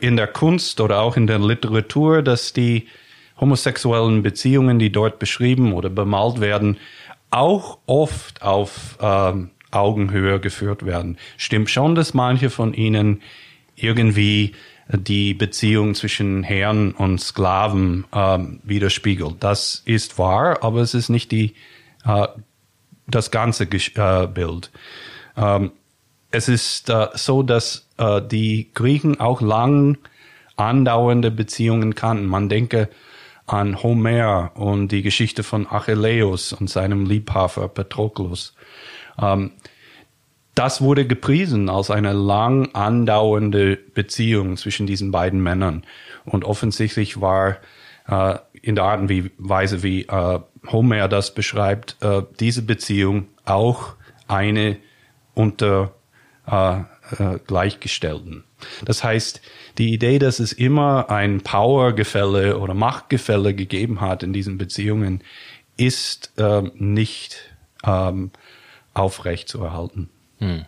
in 0.00 0.16
der 0.16 0.26
Kunst 0.26 0.80
oder 0.80 1.00
auch 1.00 1.16
in 1.16 1.26
der 1.26 1.38
Literatur, 1.38 2.22
dass 2.22 2.52
die 2.52 2.86
homosexuellen 3.40 4.22
Beziehungen, 4.22 4.78
die 4.78 4.92
dort 4.92 5.18
beschrieben 5.18 5.72
oder 5.72 5.88
bemalt 5.88 6.40
werden, 6.40 6.76
auch 7.30 7.78
oft 7.86 8.42
auf 8.42 8.98
äh, 9.00 9.32
Augenhöhe 9.70 10.40
geführt 10.40 10.84
werden. 10.84 11.16
Stimmt 11.36 11.70
schon, 11.70 11.94
dass 11.94 12.12
manche 12.12 12.50
von 12.50 12.74
ihnen 12.74 13.22
irgendwie 13.76 14.52
die 14.92 15.34
Beziehung 15.34 15.94
zwischen 15.94 16.42
Herrn 16.42 16.92
und 16.92 17.20
Sklaven 17.20 18.04
äh, 18.12 18.38
widerspiegelt. 18.64 19.36
Das 19.40 19.82
ist 19.84 20.18
wahr, 20.18 20.58
aber 20.62 20.80
es 20.80 20.94
ist 20.94 21.08
nicht 21.08 21.30
die, 21.30 21.54
äh, 22.04 22.26
das 23.06 23.30
ganze 23.30 23.64
äh, 23.64 24.26
Bild. 24.26 24.70
Ähm, 25.36 25.70
es 26.30 26.48
ist 26.48 26.88
äh, 26.90 27.08
so, 27.14 27.42
dass 27.42 27.88
äh, 27.98 28.22
die 28.22 28.70
Griechen 28.74 29.20
auch 29.20 29.40
lang 29.40 29.98
andauernde 30.56 31.30
Beziehungen 31.30 31.94
kannten. 31.94 32.26
Man 32.26 32.48
denke 32.48 32.88
an 33.46 33.82
Homer 33.82 34.52
und 34.54 34.88
die 34.88 35.02
Geschichte 35.02 35.42
von 35.42 35.66
Achilleus 35.66 36.52
und 36.52 36.70
seinem 36.70 37.06
Liebhaber 37.06 37.68
Patroklos. 37.68 38.54
Ähm, 39.20 39.52
das 40.54 40.82
wurde 40.82 41.06
gepriesen 41.06 41.68
als 41.68 41.90
eine 41.90 42.12
lang 42.12 42.74
andauernde 42.74 43.76
Beziehung 43.76 44.56
zwischen 44.56 44.86
diesen 44.86 45.10
beiden 45.10 45.42
Männern. 45.42 45.84
Und 46.24 46.44
offensichtlich 46.44 47.20
war 47.20 47.56
äh, 48.08 48.36
in 48.60 48.74
der 48.74 48.84
Art 48.84 49.00
und 49.00 49.30
Weise, 49.38 49.82
wie 49.82 50.02
äh, 50.02 50.40
Homer 50.70 51.08
das 51.08 51.34
beschreibt, 51.34 51.96
äh, 52.02 52.22
diese 52.38 52.62
Beziehung 52.62 53.28
auch 53.44 53.94
eine 54.28 54.76
unter 55.34 55.92
äh, 56.50 56.80
äh, 57.18 57.38
Gleichgestellten. 57.46 58.44
Das 58.84 59.02
heißt, 59.04 59.40
die 59.78 59.92
Idee, 59.92 60.18
dass 60.18 60.38
es 60.38 60.52
immer 60.52 61.10
ein 61.10 61.40
Powergefälle 61.40 62.58
oder 62.58 62.74
Machtgefälle 62.74 63.54
gegeben 63.54 64.00
hat 64.00 64.22
in 64.22 64.32
diesen 64.32 64.58
Beziehungen, 64.58 65.22
ist 65.76 66.32
äh, 66.36 66.62
nicht 66.74 67.38
ähm, 67.84 68.30
aufrecht 68.94 69.48
zu 69.48 69.62
erhalten. 69.62 70.10
Hm. 70.38 70.66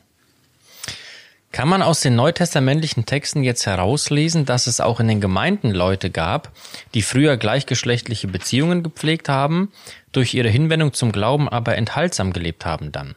Kann 1.52 1.68
man 1.68 1.82
aus 1.82 2.00
den 2.00 2.16
neutestamentlichen 2.16 3.04
Texten 3.04 3.42
jetzt 3.42 3.66
herauslesen, 3.66 4.46
dass 4.46 4.66
es 4.66 4.80
auch 4.80 5.00
in 5.00 5.08
den 5.08 5.20
Gemeinden 5.20 5.70
Leute 5.70 6.08
gab, 6.08 6.50
die 6.94 7.02
früher 7.02 7.36
gleichgeschlechtliche 7.36 8.26
Beziehungen 8.26 8.82
gepflegt 8.82 9.28
haben, 9.28 9.70
durch 10.12 10.32
ihre 10.32 10.48
Hinwendung 10.48 10.94
zum 10.94 11.12
Glauben 11.12 11.50
aber 11.50 11.76
enthaltsam 11.76 12.32
gelebt 12.32 12.64
haben 12.64 12.90
dann? 12.90 13.16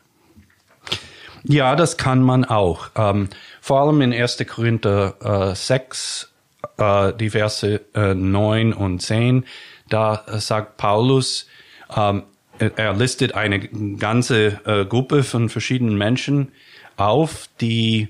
Ja, 1.48 1.75
das 1.75 1.98
kann 1.98 2.24
man 2.24 2.44
auch. 2.44 2.90
Ähm, 2.96 3.30
vor 3.62 3.82
allem 3.82 4.02
in 4.02 4.14
1. 4.14 4.46
Korinther 4.48 5.52
äh, 5.52 5.56
6, 5.56 6.34
äh, 6.78 7.14
die 7.14 7.30
Verse 7.30 7.82
äh, 7.94 8.16
9 8.16 8.74
und 8.74 9.00
10, 9.02 9.46
da 9.88 10.24
äh, 10.28 10.40
sagt 10.40 10.78
Paulus, 10.78 11.48
ähm, 11.96 12.24
er 12.58 12.94
listet 12.94 13.36
eine 13.36 13.60
ganze 13.60 14.62
äh, 14.66 14.86
Gruppe 14.86 15.24
von 15.24 15.50
verschiedenen 15.50 15.98
Menschen 15.98 16.54
auf, 16.96 17.50
die 17.60 18.08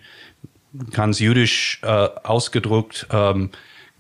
ganz 0.92 1.20
jüdisch 1.20 1.80
äh, 1.84 1.88
ausgedruckt 1.88 3.08
ähm, 3.12 3.50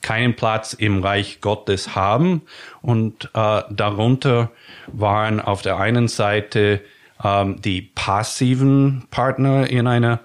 keinen 0.01 0.35
Platz 0.35 0.73
im 0.73 1.03
Reich 1.03 1.41
Gottes 1.41 1.95
haben. 1.95 2.43
Und 2.81 3.31
äh, 3.33 3.63
darunter 3.71 4.51
waren 4.87 5.41
auf 5.41 5.63
der 5.63 5.77
einen 5.77 6.07
Seite 6.07 6.81
ähm, 7.23 7.61
die 7.61 7.81
passiven 7.81 9.07
Partner 9.11 9.69
in 9.69 9.87
einer 9.87 10.19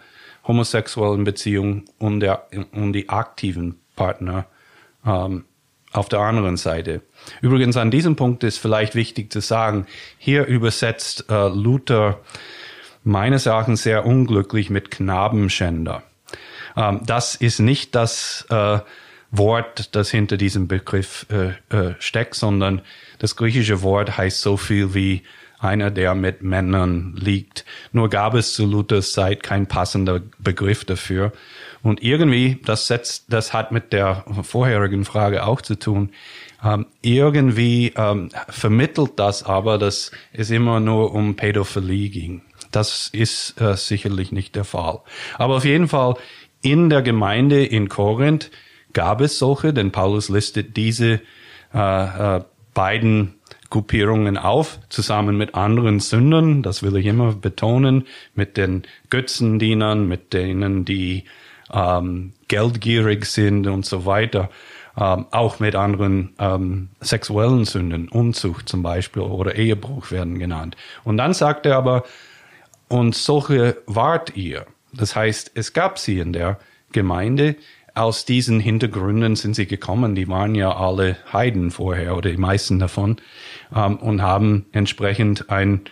homosexuellen 0.47 1.25
Beziehung 1.25 1.85
und, 1.99 2.21
der, 2.21 2.47
und 2.73 2.93
die 2.93 3.09
aktiven 3.09 3.81
Partner 3.97 4.47
ähm, 5.07 5.45
auf 5.93 6.09
der 6.09 6.21
anderen 6.21 6.57
Seite. 6.57 7.03
Übrigens 7.41 7.77
an 7.77 7.91
diesem 7.91 8.17
Punkt 8.17 8.45
ist 8.45 8.59
vielleicht 8.59 8.95
wichtig 8.95 9.33
zu 9.33 9.41
sagen, 9.41 9.87
hier 10.19 10.47
übersetzt 10.47 11.27
äh, 11.29 11.49
Luther 11.49 12.21
meines 13.03 13.47
Erachtens 13.47 13.83
sehr 13.83 14.07
unglücklich 14.07 14.71
mit 14.71 14.91
Knabenschänder. 14.91 16.03
Ähm, 16.77 17.01
das 17.05 17.35
ist 17.35 17.59
nicht 17.59 17.95
das, 17.95 18.47
äh, 18.51 18.81
Wort, 19.31 19.95
das 19.95 20.11
hinter 20.11 20.37
diesem 20.37 20.67
Begriff 20.67 21.27
äh, 21.31 21.51
äh, 21.75 21.95
steckt, 21.99 22.35
sondern 22.35 22.83
das 23.19 23.37
griechische 23.37 23.83
Wort 23.83 24.17
heißt 24.17 24.41
so 24.41 24.57
viel 24.57 24.95
wie 24.95 25.23
einer, 25.61 25.91
der 25.91 26.15
mit 26.15 26.43
Männern 26.43 27.15
liegt. 27.17 27.65
Nur 27.93 28.09
gab 28.09 28.35
es 28.35 28.55
zu 28.55 28.67
Luthers 28.67 29.13
Zeit 29.13 29.43
kein 29.43 29.67
passender 29.67 30.21
Begriff 30.39 30.85
dafür. 30.85 31.33
Und 31.83 32.03
irgendwie, 32.03 32.59
das 32.65 32.87
setzt, 32.87 33.33
das 33.33 33.53
hat 33.53 33.73
mit 33.73 33.93
der 33.93 34.25
vorherigen 34.43 35.05
Frage 35.05 35.47
auch 35.47 35.61
zu 35.61 35.79
tun. 35.79 36.11
Ähm, 36.63 36.87
irgendwie 37.03 37.93
ähm, 37.97 38.31
vermittelt 38.49 39.13
das 39.17 39.43
aber, 39.43 39.79
dass 39.79 40.11
es 40.33 40.51
immer 40.51 40.81
nur 40.81 41.15
um 41.15 41.37
Pädophilie 41.37 42.11
ging. 42.11 42.43
Das 42.71 43.09
ist 43.13 43.61
äh, 43.61 43.77
sicherlich 43.77 44.33
nicht 44.33 44.57
der 44.57 44.65
Fall. 44.65 45.01
Aber 45.39 45.57
auf 45.57 45.65
jeden 45.65 45.89
Fall 45.89 46.15
in 46.63 46.91
der 46.91 47.03
Gemeinde 47.03 47.65
in 47.65 47.89
Korinth 47.89 48.51
gab 48.93 49.21
es 49.21 49.39
solche, 49.39 49.73
denn 49.73 49.93
Paulus 49.93 50.29
listet 50.29 50.77
diese 50.77 51.21
äh, 51.73 52.37
äh, 52.37 52.45
beiden 52.75 53.40
Gruppierungen 53.71 54.37
auf, 54.37 54.81
zusammen 54.89 55.37
mit 55.37 55.55
anderen 55.55 56.01
Sündern, 56.01 56.63
das 56.63 56.83
will 56.83 56.97
ich 56.97 57.07
immer 57.07 57.33
betonen, 57.33 58.07
mit 58.35 58.57
den 58.57 58.83
Götzendienern, 59.11 60.07
mit 60.09 60.33
denen, 60.33 60.85
die 60.85 61.25
ähm, 61.73 62.33
geldgierig 62.49 63.25
sind 63.27 63.69
und 63.69 63.87
so 63.87 64.05
weiter, 64.07 64.51
ähm, 64.99 65.27
auch 65.31 65.61
mit 65.61 65.77
anderen 65.77 66.35
ähm, 66.41 66.89
sexuellen 67.01 67.65
Sünden, 67.65 68.09
Unzucht 68.09 68.69
zum 68.69 68.83
Beispiel 68.83 69.23
oder 69.23 69.55
Ehebruch 69.55 70.11
werden 70.11 70.39
genannt. 70.39 70.77
Und 71.05 71.17
dann 71.17 71.33
sagt 71.33 71.65
er 71.65 71.77
aber, 71.77 72.03
und 72.89 73.15
solche 73.15 73.77
wart 73.87 74.37
ihr. 74.37 74.67
Das 74.93 75.15
heißt, 75.15 75.53
es 75.55 75.73
gab 75.73 76.01
sie 76.01 76.19
in 76.19 76.33
der 76.33 76.59
Gemeinde, 76.91 77.55
aus 77.95 78.25
diesen 78.25 78.61
Hintergründen 78.61 79.37
sind 79.37 79.55
sie 79.55 79.67
gekommen. 79.67 80.15
Die 80.15 80.29
waren 80.29 80.55
ja 80.55 80.75
alle 80.77 81.17
Heiden 81.33 81.71
vorher 81.71 82.17
oder 82.17 82.31
die 82.31 82.37
meisten 82.37 82.79
davon 82.79 83.17
ähm, 83.75 83.97
und 83.97 84.23
haben 84.23 84.67
entsprechend 84.73 85.51
ein 85.51 85.83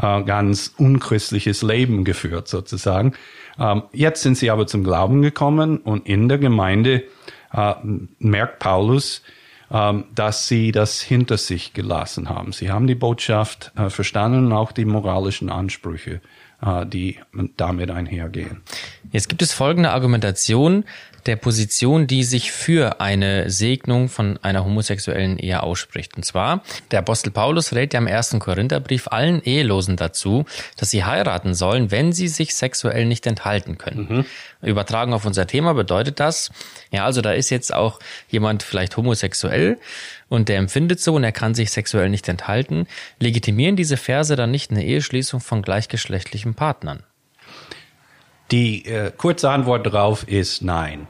äh, 0.00 0.22
ganz 0.22 0.74
unchristliches 0.76 1.62
Leben 1.62 2.04
geführt 2.04 2.48
sozusagen. 2.48 3.14
Ähm, 3.58 3.82
jetzt 3.92 4.22
sind 4.22 4.36
sie 4.36 4.50
aber 4.50 4.66
zum 4.66 4.84
Glauben 4.84 5.22
gekommen 5.22 5.78
und 5.78 6.06
in 6.06 6.28
der 6.28 6.38
Gemeinde 6.38 7.04
äh, 7.52 7.74
merkt 8.18 8.58
Paulus, 8.58 9.22
ähm, 9.70 10.04
dass 10.14 10.48
sie 10.48 10.72
das 10.72 11.00
hinter 11.00 11.36
sich 11.36 11.74
gelassen 11.74 12.28
haben. 12.28 12.52
Sie 12.52 12.70
haben 12.70 12.86
die 12.86 12.94
Botschaft 12.94 13.72
äh, 13.76 13.90
verstanden 13.90 14.46
und 14.46 14.52
auch 14.52 14.72
die 14.72 14.84
moralischen 14.84 15.50
Ansprüche, 15.50 16.20
äh, 16.62 16.86
die 16.86 17.18
damit 17.56 17.90
einhergehen. 17.90 18.62
Jetzt 19.10 19.28
gibt 19.28 19.42
es 19.42 19.52
folgende 19.52 19.90
Argumentation 19.90 20.84
der 21.28 21.36
Position, 21.36 22.06
die 22.06 22.24
sich 22.24 22.50
für 22.50 23.00
eine 23.00 23.50
Segnung 23.50 24.08
von 24.08 24.38
einer 24.42 24.64
homosexuellen 24.64 25.38
Ehe 25.38 25.62
ausspricht. 25.62 26.16
Und 26.16 26.24
zwar, 26.24 26.62
der 26.90 27.00
Apostel 27.00 27.30
Paulus 27.30 27.74
rät 27.74 27.92
ja 27.92 28.00
im 28.00 28.06
ersten 28.06 28.38
Korintherbrief 28.38 29.08
allen 29.08 29.42
Ehelosen 29.42 29.96
dazu, 29.96 30.46
dass 30.78 30.90
sie 30.90 31.04
heiraten 31.04 31.54
sollen, 31.54 31.90
wenn 31.90 32.12
sie 32.12 32.28
sich 32.28 32.54
sexuell 32.54 33.04
nicht 33.04 33.26
enthalten 33.26 33.76
können. 33.76 34.06
Mhm. 34.08 34.24
Übertragen 34.62 35.12
auf 35.12 35.26
unser 35.26 35.46
Thema 35.46 35.74
bedeutet 35.74 36.18
das, 36.18 36.50
ja, 36.90 37.04
also 37.04 37.20
da 37.20 37.32
ist 37.32 37.50
jetzt 37.50 37.72
auch 37.74 38.00
jemand 38.28 38.62
vielleicht 38.62 38.96
homosexuell 38.96 39.78
und 40.28 40.48
der 40.48 40.56
empfindet 40.56 41.00
so 41.00 41.14
und 41.14 41.24
er 41.24 41.32
kann 41.32 41.54
sich 41.54 41.70
sexuell 41.70 42.08
nicht 42.08 42.26
enthalten. 42.28 42.86
Legitimieren 43.20 43.76
diese 43.76 43.98
Verse 43.98 44.34
dann 44.34 44.50
nicht 44.50 44.70
eine 44.70 44.84
Eheschließung 44.84 45.40
von 45.40 45.60
gleichgeschlechtlichen 45.60 46.54
Partnern? 46.54 47.02
Die 48.50 48.84
äh, 48.86 49.12
kurze 49.16 49.50
Antwort 49.50 49.86
darauf 49.86 50.26
ist 50.26 50.62
nein. 50.62 51.06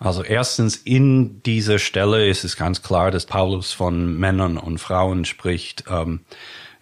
Also 0.00 0.24
erstens 0.24 0.76
in 0.76 1.42
dieser 1.42 1.78
Stelle 1.78 2.26
ist 2.26 2.42
es 2.42 2.56
ganz 2.56 2.82
klar, 2.82 3.10
dass 3.10 3.26
Paulus 3.26 3.72
von 3.72 4.16
Männern 4.18 4.56
und 4.56 4.78
Frauen 4.78 5.24
spricht. 5.24 5.84
Ähm, 5.90 6.20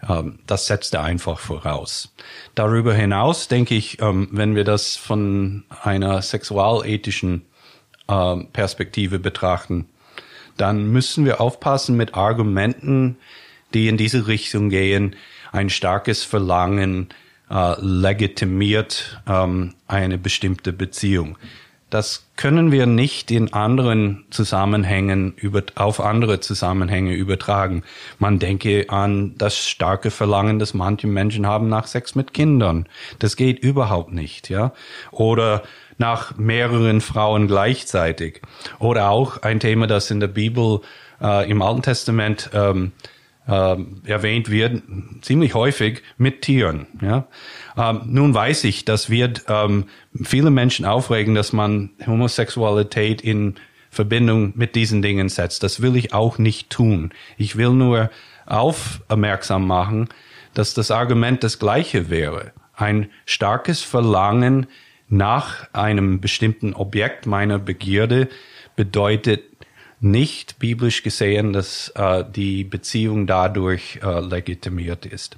ähm, 0.07 0.39
das 0.47 0.67
setzt 0.67 0.93
er 0.93 1.03
einfach 1.03 1.39
voraus. 1.39 2.15
Darüber 2.55 2.93
hinaus 2.93 3.49
denke 3.49 3.75
ich, 3.75 4.01
ähm, 4.01 4.29
wenn 4.31 4.55
wir 4.55 4.63
das 4.63 4.95
von 4.95 5.65
einer 5.83 6.21
sexualethischen 6.21 7.45
äh, 8.07 8.37
Perspektive 8.53 9.19
betrachten, 9.19 9.89
dann 10.55 10.91
müssen 10.91 11.25
wir 11.25 11.41
aufpassen 11.41 11.97
mit 11.97 12.15
Argumenten, 12.15 13.17
die 13.73 13.87
in 13.87 13.97
diese 13.97 14.27
Richtung 14.27 14.69
gehen, 14.69 15.15
ein 15.51 15.69
starkes 15.69 16.23
Verlangen 16.23 17.09
äh, 17.49 17.75
legitimiert 17.79 19.21
ähm, 19.27 19.73
eine 19.87 20.17
bestimmte 20.17 20.73
Beziehung. 20.73 21.37
Das 21.89 22.27
können 22.35 22.71
wir 22.71 22.85
nicht 22.85 23.31
in 23.31 23.51
anderen 23.51 24.25
Zusammenhängen 24.29 25.33
über, 25.35 25.63
auf 25.73 25.99
andere 25.99 26.39
Zusammenhänge 26.39 27.13
übertragen. 27.13 27.83
Man 28.19 28.37
denke 28.37 28.85
an 28.89 29.33
das 29.37 29.67
starke 29.67 30.11
Verlangen, 30.11 30.59
das 30.59 30.75
manche 30.75 31.07
Menschen 31.07 31.47
haben 31.47 31.67
nach 31.67 31.87
Sex 31.87 32.13
mit 32.13 32.33
Kindern. 32.33 32.87
Das 33.17 33.35
geht 33.35 33.59
überhaupt 33.59 34.13
nicht, 34.13 34.49
ja. 34.49 34.71
Oder 35.09 35.63
nach 35.97 36.37
mehreren 36.37 37.01
Frauen 37.01 37.47
gleichzeitig. 37.47 38.41
Oder 38.77 39.09
auch 39.09 39.41
ein 39.41 39.59
Thema, 39.59 39.87
das 39.87 40.11
in 40.11 40.19
der 40.19 40.27
Bibel 40.27 40.81
äh, 41.21 41.49
im 41.49 41.63
Alten 41.63 41.81
Testament 41.81 42.51
ähm, 42.53 42.91
ähm, 43.49 44.01
erwähnt 44.05 44.49
wird, 44.49 44.81
ziemlich 45.21 45.53
häufig 45.53 46.03
mit 46.17 46.41
Tieren. 46.41 46.87
Ja? 47.01 47.27
Ähm, 47.77 48.01
nun 48.05 48.33
weiß 48.33 48.63
ich, 48.65 48.85
das 48.85 49.09
wird 49.09 49.45
ähm, 49.47 49.85
viele 50.23 50.51
Menschen 50.51 50.85
aufregen, 50.85 51.35
dass 51.35 51.53
man 51.53 51.89
Homosexualität 52.05 53.21
in 53.21 53.55
Verbindung 53.89 54.53
mit 54.55 54.75
diesen 54.75 55.01
Dingen 55.01 55.29
setzt. 55.29 55.63
Das 55.63 55.81
will 55.81 55.95
ich 55.95 56.13
auch 56.13 56.37
nicht 56.37 56.69
tun. 56.69 57.11
Ich 57.37 57.55
will 57.55 57.71
nur 57.71 58.11
aufmerksam 58.45 59.65
machen, 59.65 60.09
dass 60.53 60.73
das 60.73 60.91
Argument 60.91 61.43
das 61.43 61.59
gleiche 61.59 62.09
wäre. 62.09 62.51
Ein 62.75 63.09
starkes 63.25 63.81
Verlangen 63.81 64.67
nach 65.07 65.73
einem 65.73 66.21
bestimmten 66.21 66.73
Objekt 66.73 67.25
meiner 67.25 67.57
Begierde 67.57 68.29
bedeutet 68.75 69.43
nicht 69.99 70.59
biblisch 70.59 71.03
gesehen, 71.03 71.53
dass 71.53 71.89
äh, 71.95 72.23
die 72.23 72.63
Beziehung 72.63 73.27
dadurch 73.27 73.99
äh, 74.01 74.19
legitimiert 74.19 75.05
ist. 75.05 75.37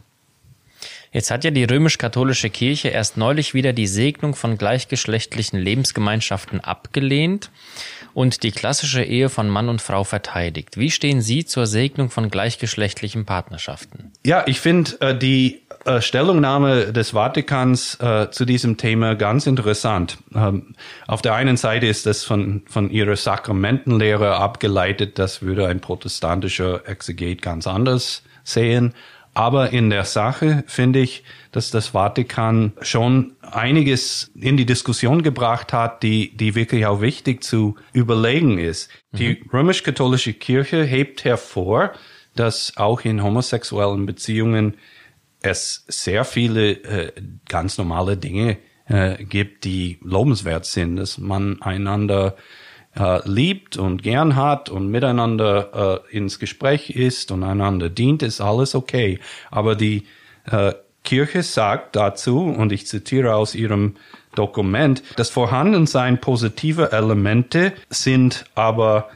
Jetzt 1.13 1.29
hat 1.29 1.43
ja 1.43 1.51
die 1.51 1.65
römisch-katholische 1.65 2.49
Kirche 2.49 2.87
erst 2.87 3.17
neulich 3.17 3.53
wieder 3.53 3.73
die 3.73 3.87
Segnung 3.87 4.33
von 4.33 4.57
gleichgeschlechtlichen 4.57 5.59
Lebensgemeinschaften 5.59 6.61
abgelehnt 6.61 7.51
und 8.13 8.43
die 8.43 8.51
klassische 8.51 9.03
Ehe 9.03 9.27
von 9.27 9.49
Mann 9.49 9.67
und 9.67 9.81
Frau 9.81 10.05
verteidigt. 10.05 10.77
Wie 10.77 10.89
stehen 10.89 11.21
Sie 11.21 11.43
zur 11.43 11.65
Segnung 11.65 12.09
von 12.09 12.29
gleichgeschlechtlichen 12.29 13.25
Partnerschaften? 13.25 14.13
Ja, 14.25 14.45
ich 14.47 14.61
finde 14.61 15.01
äh, 15.01 15.17
die 15.17 15.63
äh, 15.83 15.99
Stellungnahme 15.99 16.93
des 16.93 17.09
Vatikans 17.09 17.95
äh, 17.99 18.29
zu 18.31 18.45
diesem 18.45 18.77
Thema 18.77 19.15
ganz 19.15 19.47
interessant. 19.47 20.17
Ähm, 20.33 20.75
auf 21.07 21.21
der 21.21 21.33
einen 21.33 21.57
Seite 21.57 21.87
ist 21.87 22.05
das 22.05 22.23
von, 22.23 22.63
von 22.69 22.89
ihrer 22.89 23.17
Sakramentenlehre 23.17 24.37
abgeleitet, 24.37 25.19
das 25.19 25.41
würde 25.41 25.67
ein 25.67 25.81
protestantischer 25.81 26.87
Exeget 26.87 27.41
ganz 27.41 27.67
anders 27.67 28.23
sehen. 28.45 28.93
Aber 29.33 29.71
in 29.71 29.89
der 29.89 30.03
Sache 30.03 30.63
finde 30.67 30.99
ich, 30.99 31.23
dass 31.51 31.71
das 31.71 31.89
Vatikan 31.89 32.73
schon 32.81 33.35
einiges 33.41 34.31
in 34.35 34.57
die 34.57 34.65
Diskussion 34.65 35.23
gebracht 35.23 35.71
hat, 35.71 36.03
die, 36.03 36.35
die 36.35 36.55
wirklich 36.55 36.85
auch 36.85 37.01
wichtig 37.01 37.43
zu 37.43 37.75
überlegen 37.93 38.57
ist. 38.57 38.89
Mhm. 39.11 39.17
Die 39.17 39.43
römisch-katholische 39.53 40.33
Kirche 40.33 40.83
hebt 40.83 41.23
hervor, 41.23 41.93
dass 42.35 42.75
auch 42.75 43.01
in 43.01 43.23
homosexuellen 43.23 44.05
Beziehungen 44.05 44.75
es 45.41 45.85
sehr 45.87 46.25
viele 46.25 46.71
äh, 46.71 47.11
ganz 47.47 47.77
normale 47.77 48.17
Dinge 48.17 48.57
äh, 48.87 49.23
gibt, 49.23 49.63
die 49.63 49.97
lobenswert 50.03 50.65
sind, 50.65 50.97
dass 50.97 51.17
man 51.17 51.61
einander 51.61 52.35
äh, 52.97 53.27
liebt 53.27 53.77
und 53.77 54.03
gern 54.03 54.35
hat 54.35 54.69
und 54.69 54.89
miteinander 54.89 56.03
äh, 56.11 56.17
ins 56.17 56.39
Gespräch 56.39 56.89
ist 56.89 57.31
und 57.31 57.43
einander 57.43 57.89
dient, 57.89 58.23
ist 58.23 58.41
alles 58.41 58.75
okay. 58.75 59.19
Aber 59.49 59.75
die 59.75 60.03
äh, 60.45 60.73
Kirche 61.03 61.43
sagt 61.43 61.95
dazu, 61.95 62.43
und 62.43 62.71
ich 62.71 62.87
zitiere 62.87 63.35
aus 63.35 63.55
ihrem 63.55 63.95
Dokument, 64.35 65.03
das 65.15 65.29
Vorhandensein 65.29 66.21
positiver 66.21 66.93
Elemente 66.93 67.73
sind 67.89 68.45
aber 68.55 69.09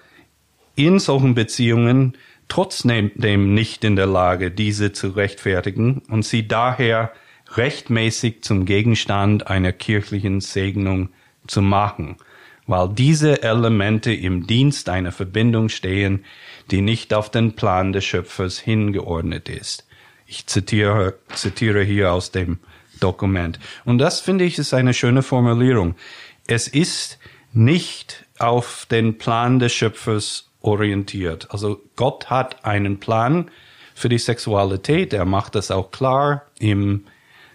in 0.76 1.00
solchen 1.00 1.36
Beziehungen 1.36 2.18
trotzdem 2.48 3.12
nicht 3.54 3.84
in 3.84 3.96
der 3.96 4.08
Lage, 4.08 4.52
diese 4.52 4.92
zu 4.92 5.10
rechtfertigen 5.10 6.02
und 6.10 6.26
sie 6.26 6.48
daher 6.48 7.12
rechtmäßig 7.54 8.44
zum 8.44 8.66
Gegenstand 8.66 9.48
einer 9.48 9.72
kirchlichen 9.72 10.42
Segnung 10.42 11.10
zu 11.48 11.62
machen, 11.62 12.18
weil 12.68 12.90
diese 12.90 13.44
Elemente 13.44 14.14
im 14.14 14.48
Dienst 14.48 14.90
einer 14.90 15.12
Verbindung 15.12 15.70
stehen, 15.70 16.26
die 16.72 16.82
nicht 16.82 17.14
auf 17.14 17.30
den 17.30 17.56
Plan 17.56 17.94
des 17.94 18.06
Schöpfers 18.06 18.60
hingeordnet 18.60 19.50
ist. 19.50 19.86
Ich 20.26 20.48
zitiere, 20.48 21.16
zitiere 21.34 21.84
hier 21.84 22.12
aus 22.12 22.32
dem 22.32 22.60
Dokument. 23.00 23.60
Und 23.84 24.00
das 24.00 24.22
finde 24.22 24.46
ich 24.46 24.58
ist 24.58 24.74
eine 24.74 24.94
schöne 24.94 25.22
Formulierung. 25.22 25.96
Es 26.48 26.68
ist 26.68 27.20
nicht 27.54 28.26
auf 28.40 28.88
den 28.90 29.18
Plan 29.18 29.60
des 29.60 29.74
Schöpfers 29.74 30.50
orientiert. 30.62 31.48
Also 31.52 31.82
Gott 31.96 32.30
hat 32.30 32.66
einen 32.66 33.00
Plan 33.00 33.52
für 33.94 34.10
die 34.10 34.18
Sexualität. 34.18 35.14
Er 35.14 35.26
macht 35.26 35.56
das 35.56 35.72
auch 35.72 35.92
klar 35.92 36.44
im 36.60 37.06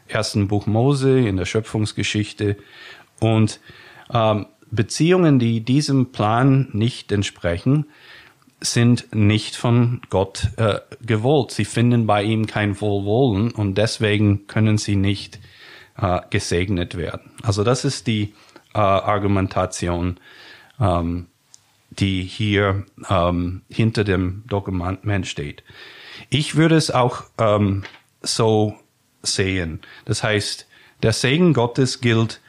ersten 0.06 0.48
Buch 0.48 0.66
Mose, 0.66 1.18
in 1.18 1.36
der 1.36 1.44
Schöpfungsgeschichte. 1.44 2.56
Und 3.18 3.60
ähm, 4.12 4.46
Beziehungen, 4.70 5.38
die 5.38 5.60
diesem 5.60 6.12
Plan 6.12 6.68
nicht 6.72 7.12
entsprechen, 7.12 7.86
sind 8.60 9.14
nicht 9.14 9.56
von 9.56 10.02
Gott 10.10 10.50
äh, 10.56 10.80
gewollt. 11.00 11.50
Sie 11.50 11.64
finden 11.64 12.06
bei 12.06 12.22
ihm 12.22 12.46
kein 12.46 12.80
Wohlwollen 12.80 13.52
und 13.52 13.76
deswegen 13.76 14.46
können 14.46 14.76
sie 14.76 14.96
nicht 14.96 15.40
äh, 15.96 16.20
gesegnet 16.30 16.96
werden. 16.96 17.30
Also 17.42 17.64
das 17.64 17.84
ist 17.84 18.06
die 18.06 18.34
äh, 18.74 18.78
Argumentation, 18.78 20.18
ähm, 20.78 21.26
die 21.90 22.22
hier 22.22 22.84
ähm, 23.08 23.62
hinter 23.68 24.04
dem 24.04 24.44
Dokument 24.46 25.26
steht. 25.26 25.64
Ich 26.28 26.54
würde 26.54 26.76
es 26.76 26.90
auch 26.90 27.24
ähm, 27.38 27.84
so 28.22 28.76
sehen. 29.22 29.80
Das 30.04 30.22
heißt, 30.22 30.66
der 31.02 31.12
Segen 31.12 31.54
Gottes 31.54 32.00
gilt 32.00 32.40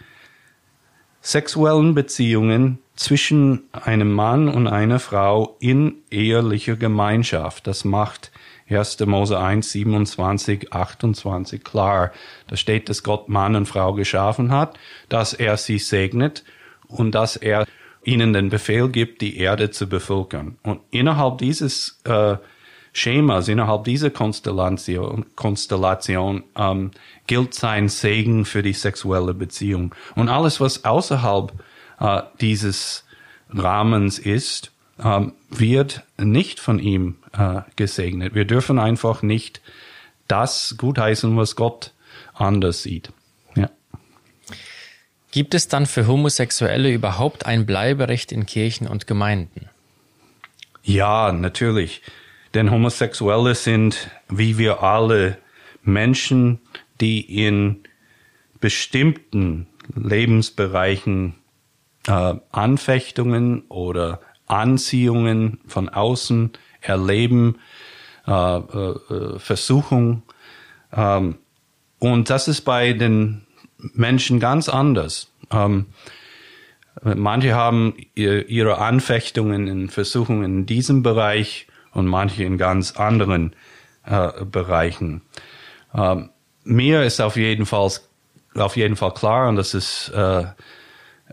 sexuellen 1.22 1.94
Beziehungen 1.94 2.80
zwischen 2.96 3.64
einem 3.72 4.12
Mann 4.12 4.48
und 4.48 4.68
einer 4.68 5.00
Frau 5.00 5.56
in 5.60 5.96
ehelicher 6.10 6.76
Gemeinschaft. 6.76 7.68
Das 7.68 7.86
macht 7.86 8.32
1. 8.70 9.00
Mose 9.06 9.40
1, 9.40 9.72
27, 9.72 10.74
28 10.74 11.64
klar. 11.64 12.12
Da 12.48 12.56
steht, 12.56 12.90
dass 12.90 13.04
Gott 13.04 13.30
Mann 13.30 13.56
und 13.56 13.68
Frau 13.68 13.94
geschaffen 13.94 14.52
hat, 14.52 14.78
dass 15.10 15.34
er 15.34 15.58
sie 15.58 15.80
segnet 15.80 16.44
und 16.88 17.14
dass 17.14 17.36
er 17.36 17.66
ihnen 18.04 18.34
den 18.34 18.50
Befehl 18.50 18.90
gibt, 18.90 19.22
die 19.22 19.38
Erde 19.38 19.72
zu 19.72 19.88
bevölkern. 19.88 20.58
Und 20.64 20.82
innerhalb 20.90 21.38
dieses 21.38 22.02
äh, 22.04 22.38
Schemas, 22.94 23.48
innerhalb 23.48 23.86
dieser 23.86 24.10
Konstellation, 24.10 25.26
Konstellation 25.36 26.44
ähm, 26.58 26.92
gilt 27.28 27.54
sein 27.54 27.88
Segen 27.88 28.46
für 28.46 28.64
die 28.64 28.74
sexuelle 28.74 29.34
Beziehung. 29.34 29.96
Und 30.16 30.28
alles, 30.28 30.60
was 30.60 30.84
außerhalb 30.84 31.54
äh, 32.00 32.22
dieses 32.42 33.06
Rahmens 33.50 34.20
ist, 34.20 34.72
ähm, 35.02 35.34
wird 35.50 36.04
nicht 36.18 36.60
von 36.60 36.80
ihm 36.80 37.16
äh, 37.34 37.62
gesegnet. 37.76 38.36
Wir 38.36 38.46
dürfen 38.46 38.78
einfach 38.78 39.22
nicht 39.22 39.62
das 40.28 40.76
gutheißen, 40.78 41.36
was 41.38 41.56
Gott 41.56 41.94
anders 42.34 42.84
sieht. 42.84 43.12
Ja. 43.56 43.70
Gibt 45.32 45.54
es 45.54 45.70
dann 45.70 45.86
für 45.86 46.08
Homosexuelle 46.08 46.92
überhaupt 46.92 47.46
ein 47.46 47.66
Bleiberecht 47.66 48.32
in 48.32 48.46
Kirchen 48.46 48.88
und 48.88 49.08
Gemeinden? 49.08 49.70
Ja, 50.84 51.32
natürlich. 51.32 52.02
Denn 52.54 52.72
Homosexuelle 52.72 53.56
sind, 53.56 54.10
wie 54.30 54.58
wir 54.58 54.84
alle, 54.84 55.38
Menschen, 55.84 56.60
die 57.00 57.46
in 57.46 57.84
bestimmten 58.60 59.68
Lebensbereichen 59.96 61.36
äh, 62.08 62.36
Anfechtungen 62.52 63.64
oder 63.70 64.22
Anziehungen 64.48 65.60
von 65.66 65.90
außen 65.90 66.52
erleben, 66.82 67.60
äh, 68.28 68.32
äh, 68.32 69.40
Versuchung. 69.40 70.24
Ähm, 70.92 71.38
und 72.00 72.30
das 72.30 72.48
ist 72.48 72.62
bei 72.62 72.94
den 72.94 73.48
Menschen 73.94 74.40
ganz 74.40 74.70
anders. 74.70 75.32
Ähm, 75.52 75.88
manche 77.04 77.56
haben 77.56 77.96
ihre 78.16 78.78
Anfechtungen 78.80 79.68
in 79.68 79.90
Versuchungen 79.90 80.44
in 80.44 80.66
diesem 80.66 81.04
Bereich 81.04 81.68
und 81.94 82.08
manche 82.08 82.44
in 82.44 82.58
ganz 82.58 82.94
anderen 82.94 83.56
äh, 84.06 84.46
Bereichen. 84.46 85.22
Ähm, 85.94 86.30
mir 86.64 87.04
ist 87.04 87.20
auf 87.22 87.36
jeden 87.36 87.66
Fall 87.66 87.92
auf 88.56 88.76
jeden 88.76 88.96
Fall 88.98 89.14
klar 89.14 89.48
und 89.48 89.56
das 89.56 89.74
ist 89.74 90.10
äh, 90.10 90.46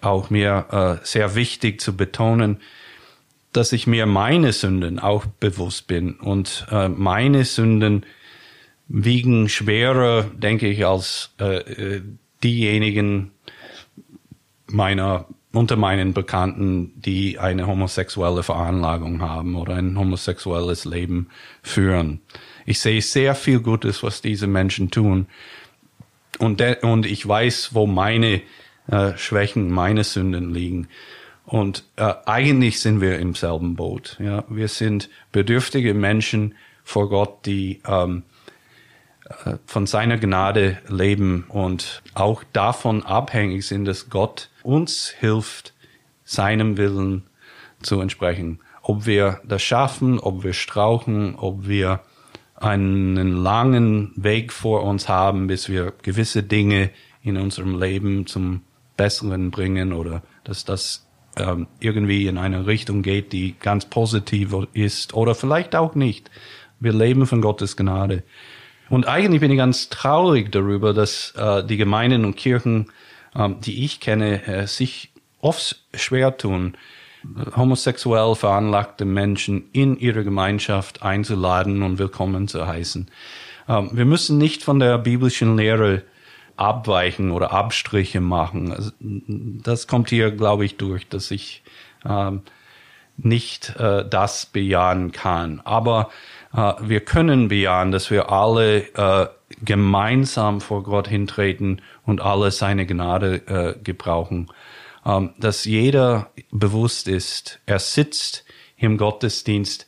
auch 0.00 0.30
mir 0.30 1.00
äh, 1.02 1.04
sehr 1.04 1.34
wichtig 1.34 1.80
zu 1.80 1.96
betonen, 1.96 2.60
dass 3.52 3.72
ich 3.72 3.86
mir 3.86 4.06
meine 4.06 4.52
Sünden 4.52 4.98
auch 4.98 5.26
bewusst 5.26 5.86
bin 5.88 6.14
und 6.14 6.66
äh, 6.70 6.88
meine 6.88 7.44
Sünden 7.44 8.06
wiegen 8.86 9.48
schwerer, 9.48 10.24
denke 10.24 10.68
ich, 10.68 10.86
als 10.86 11.34
äh, 11.40 11.58
äh 11.96 12.02
diejenigen 12.44 13.32
meiner 14.68 15.26
unter 15.52 15.76
meinen 15.76 16.12
Bekannten, 16.12 16.92
die 17.00 17.38
eine 17.38 17.66
homosexuelle 17.66 18.42
Veranlagung 18.42 19.22
haben 19.22 19.56
oder 19.56 19.74
ein 19.76 19.98
homosexuelles 19.98 20.84
Leben 20.84 21.28
führen. 21.62 22.20
Ich 22.66 22.80
sehe 22.80 23.00
sehr 23.00 23.34
viel 23.34 23.60
Gutes, 23.60 24.02
was 24.02 24.20
diese 24.20 24.46
Menschen 24.46 24.90
tun. 24.90 25.26
Und, 26.38 26.62
und 26.82 27.06
ich 27.06 27.26
weiß, 27.26 27.74
wo 27.74 27.86
meine 27.86 28.42
äh, 28.88 29.16
Schwächen, 29.16 29.70
meine 29.70 30.04
Sünden 30.04 30.52
liegen. 30.52 30.88
Und 31.46 31.84
äh, 31.96 32.12
eigentlich 32.26 32.80
sind 32.80 33.00
wir 33.00 33.18
im 33.18 33.34
selben 33.34 33.74
Boot. 33.74 34.18
Ja, 34.20 34.44
wir 34.48 34.68
sind 34.68 35.08
bedürftige 35.32 35.94
Menschen 35.94 36.54
vor 36.84 37.08
Gott, 37.08 37.46
die 37.46 37.80
ähm, 37.86 38.18
äh, 38.18 38.37
von 39.66 39.86
seiner 39.86 40.16
Gnade 40.16 40.78
leben 40.88 41.44
und 41.48 42.02
auch 42.14 42.44
davon 42.52 43.02
abhängig 43.02 43.66
sind, 43.66 43.84
dass 43.84 44.08
Gott 44.10 44.50
uns 44.62 45.08
hilft, 45.08 45.74
seinem 46.24 46.76
Willen 46.76 47.24
zu 47.82 48.00
entsprechen. 48.00 48.60
Ob 48.82 49.06
wir 49.06 49.40
das 49.44 49.62
schaffen, 49.62 50.18
ob 50.18 50.44
wir 50.44 50.52
strauchen, 50.52 51.34
ob 51.36 51.68
wir 51.68 52.00
einen 52.56 53.36
langen 53.36 54.12
Weg 54.16 54.52
vor 54.52 54.82
uns 54.82 55.08
haben, 55.08 55.46
bis 55.46 55.68
wir 55.68 55.92
gewisse 56.02 56.42
Dinge 56.42 56.90
in 57.22 57.36
unserem 57.36 57.78
Leben 57.78 58.26
zum 58.26 58.62
Besseren 58.96 59.50
bringen 59.50 59.92
oder 59.92 60.22
dass 60.44 60.64
das 60.64 61.06
ähm, 61.36 61.68
irgendwie 61.78 62.26
in 62.26 62.38
eine 62.38 62.66
Richtung 62.66 63.02
geht, 63.02 63.32
die 63.32 63.54
ganz 63.60 63.86
positiv 63.86 64.54
ist 64.72 65.14
oder 65.14 65.34
vielleicht 65.34 65.76
auch 65.76 65.94
nicht. 65.94 66.30
Wir 66.80 66.92
leben 66.92 67.26
von 67.26 67.40
Gottes 67.40 67.76
Gnade. 67.76 68.24
Und 68.88 69.06
eigentlich 69.06 69.40
bin 69.40 69.50
ich 69.50 69.58
ganz 69.58 69.88
traurig 69.88 70.50
darüber, 70.50 70.94
dass 70.94 71.32
äh, 71.36 71.64
die 71.64 71.76
Gemeinden 71.76 72.24
und 72.24 72.36
Kirchen 72.36 72.90
ähm, 73.34 73.60
die 73.60 73.84
ich 73.84 74.00
kenne, 74.00 74.46
äh, 74.46 74.66
sich 74.66 75.12
oft 75.40 75.80
schwer 75.94 76.36
tun, 76.36 76.76
homosexuell 77.56 78.34
veranlagte 78.34 79.04
Menschen 79.04 79.68
in 79.72 79.98
ihre 79.98 80.24
Gemeinschaft 80.24 81.02
einzuladen 81.02 81.82
und 81.82 81.98
willkommen 81.98 82.48
zu 82.48 82.66
heißen. 82.66 83.10
Ähm, 83.68 83.90
wir 83.92 84.04
müssen 84.04 84.38
nicht 84.38 84.62
von 84.62 84.78
der 84.78 84.98
biblischen 84.98 85.56
Lehre 85.56 86.02
abweichen 86.56 87.30
oder 87.30 87.52
Abstriche 87.52 88.20
machen. 88.20 88.72
Also, 88.72 88.90
das 89.00 89.86
kommt 89.86 90.10
hier, 90.10 90.32
glaube 90.32 90.64
ich, 90.64 90.76
durch, 90.76 91.08
dass 91.08 91.30
ich 91.30 91.62
ähm, 92.04 92.42
nicht 93.16 93.76
äh, 93.76 94.08
das 94.08 94.46
bejahen 94.46 95.12
kann. 95.12 95.60
Aber 95.64 96.08
äh, 96.10 96.14
wir 96.52 97.00
können 97.00 97.48
bejahen, 97.48 97.92
dass 97.92 98.10
wir 98.10 98.30
alle 98.32 98.78
äh, 98.94 99.26
gemeinsam 99.62 100.60
vor 100.60 100.82
Gott 100.82 101.08
hintreten 101.08 101.82
und 102.04 102.20
alle 102.20 102.50
seine 102.50 102.86
Gnade 102.86 103.42
äh, 103.46 103.82
gebrauchen. 103.82 104.48
Ähm, 105.04 105.30
dass 105.38 105.64
jeder 105.64 106.30
bewusst 106.50 107.08
ist, 107.08 107.60
er 107.66 107.78
sitzt 107.78 108.44
im 108.76 108.96
Gottesdienst 108.98 109.86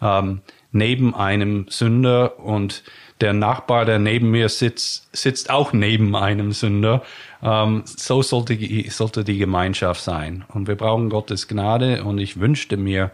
ähm, 0.00 0.42
neben 0.72 1.14
einem 1.14 1.66
Sünder 1.68 2.38
und 2.38 2.84
der 3.20 3.32
Nachbar, 3.32 3.84
der 3.84 3.98
neben 3.98 4.30
mir 4.30 4.48
sitzt, 4.48 5.08
sitzt 5.16 5.50
auch 5.50 5.72
neben 5.72 6.14
einem 6.14 6.52
Sünder. 6.52 7.02
Ähm, 7.42 7.82
so 7.84 8.22
sollte, 8.22 8.56
sollte 8.90 9.24
die 9.24 9.38
Gemeinschaft 9.38 10.02
sein. 10.02 10.44
Und 10.48 10.68
wir 10.68 10.76
brauchen 10.76 11.10
Gottes 11.10 11.48
Gnade 11.48 12.04
und 12.04 12.18
ich 12.18 12.38
wünschte 12.38 12.76
mir, 12.76 13.10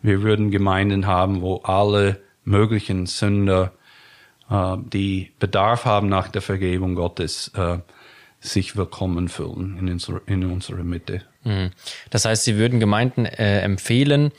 wir 0.00 0.22
würden 0.22 0.52
Gemeinden 0.52 1.06
haben, 1.06 1.40
wo 1.40 1.56
alle 1.62 2.20
möglichen 2.48 3.06
Sünder 3.06 3.72
äh, 4.50 4.76
die 4.92 5.30
Bedarf 5.38 5.84
haben 5.84 6.08
nach 6.08 6.28
der 6.28 6.42
Vergebung 6.42 6.94
Gottes, 6.94 7.52
äh, 7.54 7.78
sich 8.40 8.76
willkommen 8.76 9.28
fühlen 9.28 9.78
in, 9.78 9.88
unsere, 9.88 10.20
in 10.26 10.44
unserer 10.44 10.84
Mitte. 10.84 11.22
Mhm. 11.44 11.70
Das 12.10 12.24
heißt, 12.24 12.44
Sie 12.44 12.56
würden 12.56 12.78
Gemeinden 12.78 13.26
äh, 13.26 13.60
empfehlen, 13.60 14.30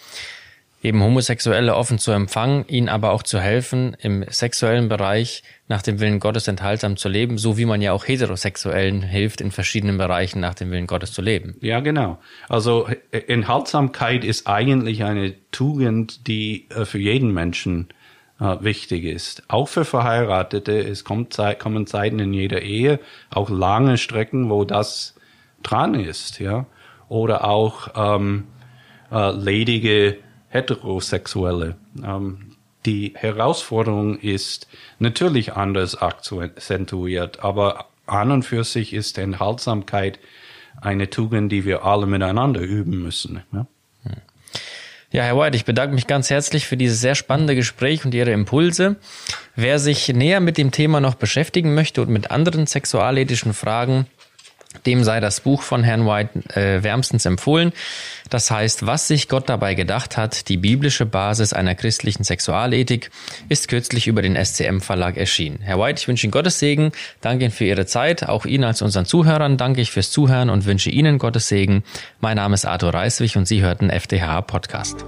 eben 0.82 1.04
Homosexuelle 1.04 1.76
offen 1.76 2.00
zu 2.00 2.12
empfangen, 2.12 2.64
ihnen 2.70 2.88
aber 2.88 3.12
auch 3.12 3.24
zu 3.24 3.42
helfen, 3.42 3.98
im 4.00 4.24
sexuellen 4.30 4.88
Bereich 4.88 5.44
nach 5.68 5.82
dem 5.82 6.00
Willen 6.00 6.22
Gottes 6.22 6.48
enthaltsam 6.48 6.96
zu 6.96 7.10
leben, 7.10 7.38
so 7.38 7.58
wie 7.58 7.66
man 7.66 7.82
ja 7.82 7.92
auch 7.92 8.08
Heterosexuellen 8.08 9.02
hilft, 9.02 9.42
in 9.42 9.52
verschiedenen 9.52 9.98
Bereichen 9.98 10.40
nach 10.40 10.56
dem 10.56 10.72
Willen 10.72 10.88
Gottes 10.88 11.12
zu 11.12 11.22
leben. 11.22 11.58
Ja, 11.60 11.82
genau. 11.82 12.20
Also 12.48 12.88
Enthaltsamkeit 13.12 14.24
ist 14.24 14.48
eigentlich 14.48 15.04
eine 15.04 15.36
Tugend, 15.52 16.28
die 16.28 16.70
äh, 16.70 16.86
für 16.86 17.00
jeden 17.00 17.34
Menschen 17.34 17.90
äh, 17.90 17.94
wichtig 18.40 19.04
ist. 19.04 19.44
Auch 19.50 19.68
für 19.68 19.86
Verheiratete. 19.86 20.80
Es 20.80 21.04
kommt, 21.04 21.38
kommen 21.60 21.88
Zeiten 21.88 22.20
in 22.20 22.34
jeder 22.34 22.62
Ehe, 22.62 23.00
auch 23.30 23.50
lange 23.50 23.98
Strecken, 23.98 24.50
wo 24.50 24.64
das 24.64 25.16
dran 25.62 25.94
ist, 25.94 26.40
ja. 26.40 26.66
oder 27.10 27.44
auch 27.44 27.90
ähm, 27.96 28.46
äh, 29.12 29.32
ledige 29.32 30.18
Heterosexuelle. 30.48 31.76
Ähm, 32.02 32.56
die 32.86 33.14
Herausforderung 33.16 34.18
ist 34.18 34.68
natürlich 35.00 35.54
anders 35.54 36.02
akzentuiert, 36.02 37.44
aber 37.44 37.88
an 38.06 38.32
und 38.32 38.44
für 38.44 38.64
sich 38.64 38.94
ist 38.94 39.18
Enthaltsamkeit 39.18 40.20
eine 40.82 41.10
Tugend, 41.10 41.52
die 41.52 41.66
wir 41.66 41.84
alle 41.84 42.06
miteinander 42.06 42.62
üben 42.62 43.04
müssen. 43.04 43.42
Ja? 43.52 43.68
Ja, 45.12 45.24
Herr 45.24 45.38
White, 45.38 45.58
ich 45.58 45.66
bedanke 45.66 45.96
mich 45.96 46.06
ganz 46.06 46.30
herzlich 46.30 46.68
für 46.68 46.78
dieses 46.78 47.02
sehr 47.02 47.16
spannende 47.16 47.56
Gespräch 47.56 48.06
und 48.06 48.14
Ihre 48.14 48.32
Impulse. 48.32 48.96
Wer 49.56 49.80
sich 49.80 50.08
näher 50.10 50.40
mit 50.40 50.60
dem 50.60 50.70
Thema 50.70 51.00
noch 51.00 51.16
beschäftigen 51.16 51.74
möchte 51.74 52.04
und 52.04 52.10
mit 52.10 52.30
anderen 52.30 52.68
sexualethischen 52.68 53.54
Fragen, 53.54 54.06
dem 54.86 55.04
sei 55.04 55.20
das 55.20 55.42
Buch 55.42 55.62
von 55.62 55.84
Herrn 55.84 56.06
White 56.06 56.58
äh, 56.58 56.84
wärmstens 56.84 57.26
empfohlen. 57.26 57.74
Das 58.30 58.52
heißt, 58.52 58.86
was 58.86 59.08
sich 59.08 59.28
Gott 59.28 59.50
dabei 59.50 59.74
gedacht 59.74 60.18
hat, 60.18 60.50
die 60.50 60.58
biblische 60.58 61.06
Basis 61.06 61.54
einer 61.54 61.76
christlichen 61.76 62.24
Sexualethik, 62.24 63.10
ist 63.50 63.68
kürzlich 63.68 64.08
über 64.08 64.22
den 64.22 64.36
SCM 64.36 64.80
Verlag 64.80 65.18
erschienen. 65.18 65.60
Herr 65.62 65.80
White, 65.80 66.02
ich 66.02 66.08
wünsche 66.08 66.28
Ihnen 66.28 66.32
Gottes 66.32 66.60
Segen, 66.60 66.92
danke 67.22 67.46
Ihnen 67.46 67.54
für 67.54 67.66
Ihre 67.66 67.86
Zeit, 67.86 68.28
auch 68.28 68.46
Ihnen 68.46 68.64
als 68.64 68.82
unseren 68.82 69.06
Zuhörern 69.06 69.58
danke 69.58 69.82
ich 69.82 69.92
fürs 69.92 70.12
Zuhören 70.12 70.50
und 70.50 70.66
wünsche 70.66 70.90
Ihnen 70.90 71.18
Gottes 71.18 71.48
Segen. 71.48 71.84
Mein 72.20 72.38
Name 72.38 72.54
ist 72.54 72.66
Arthur 72.66 72.94
Reiswig 72.94 73.36
und 73.36 73.48
Sie 73.48 73.62
hörten 73.62 73.90
FDH 73.90 74.42
Podcast. 74.42 75.06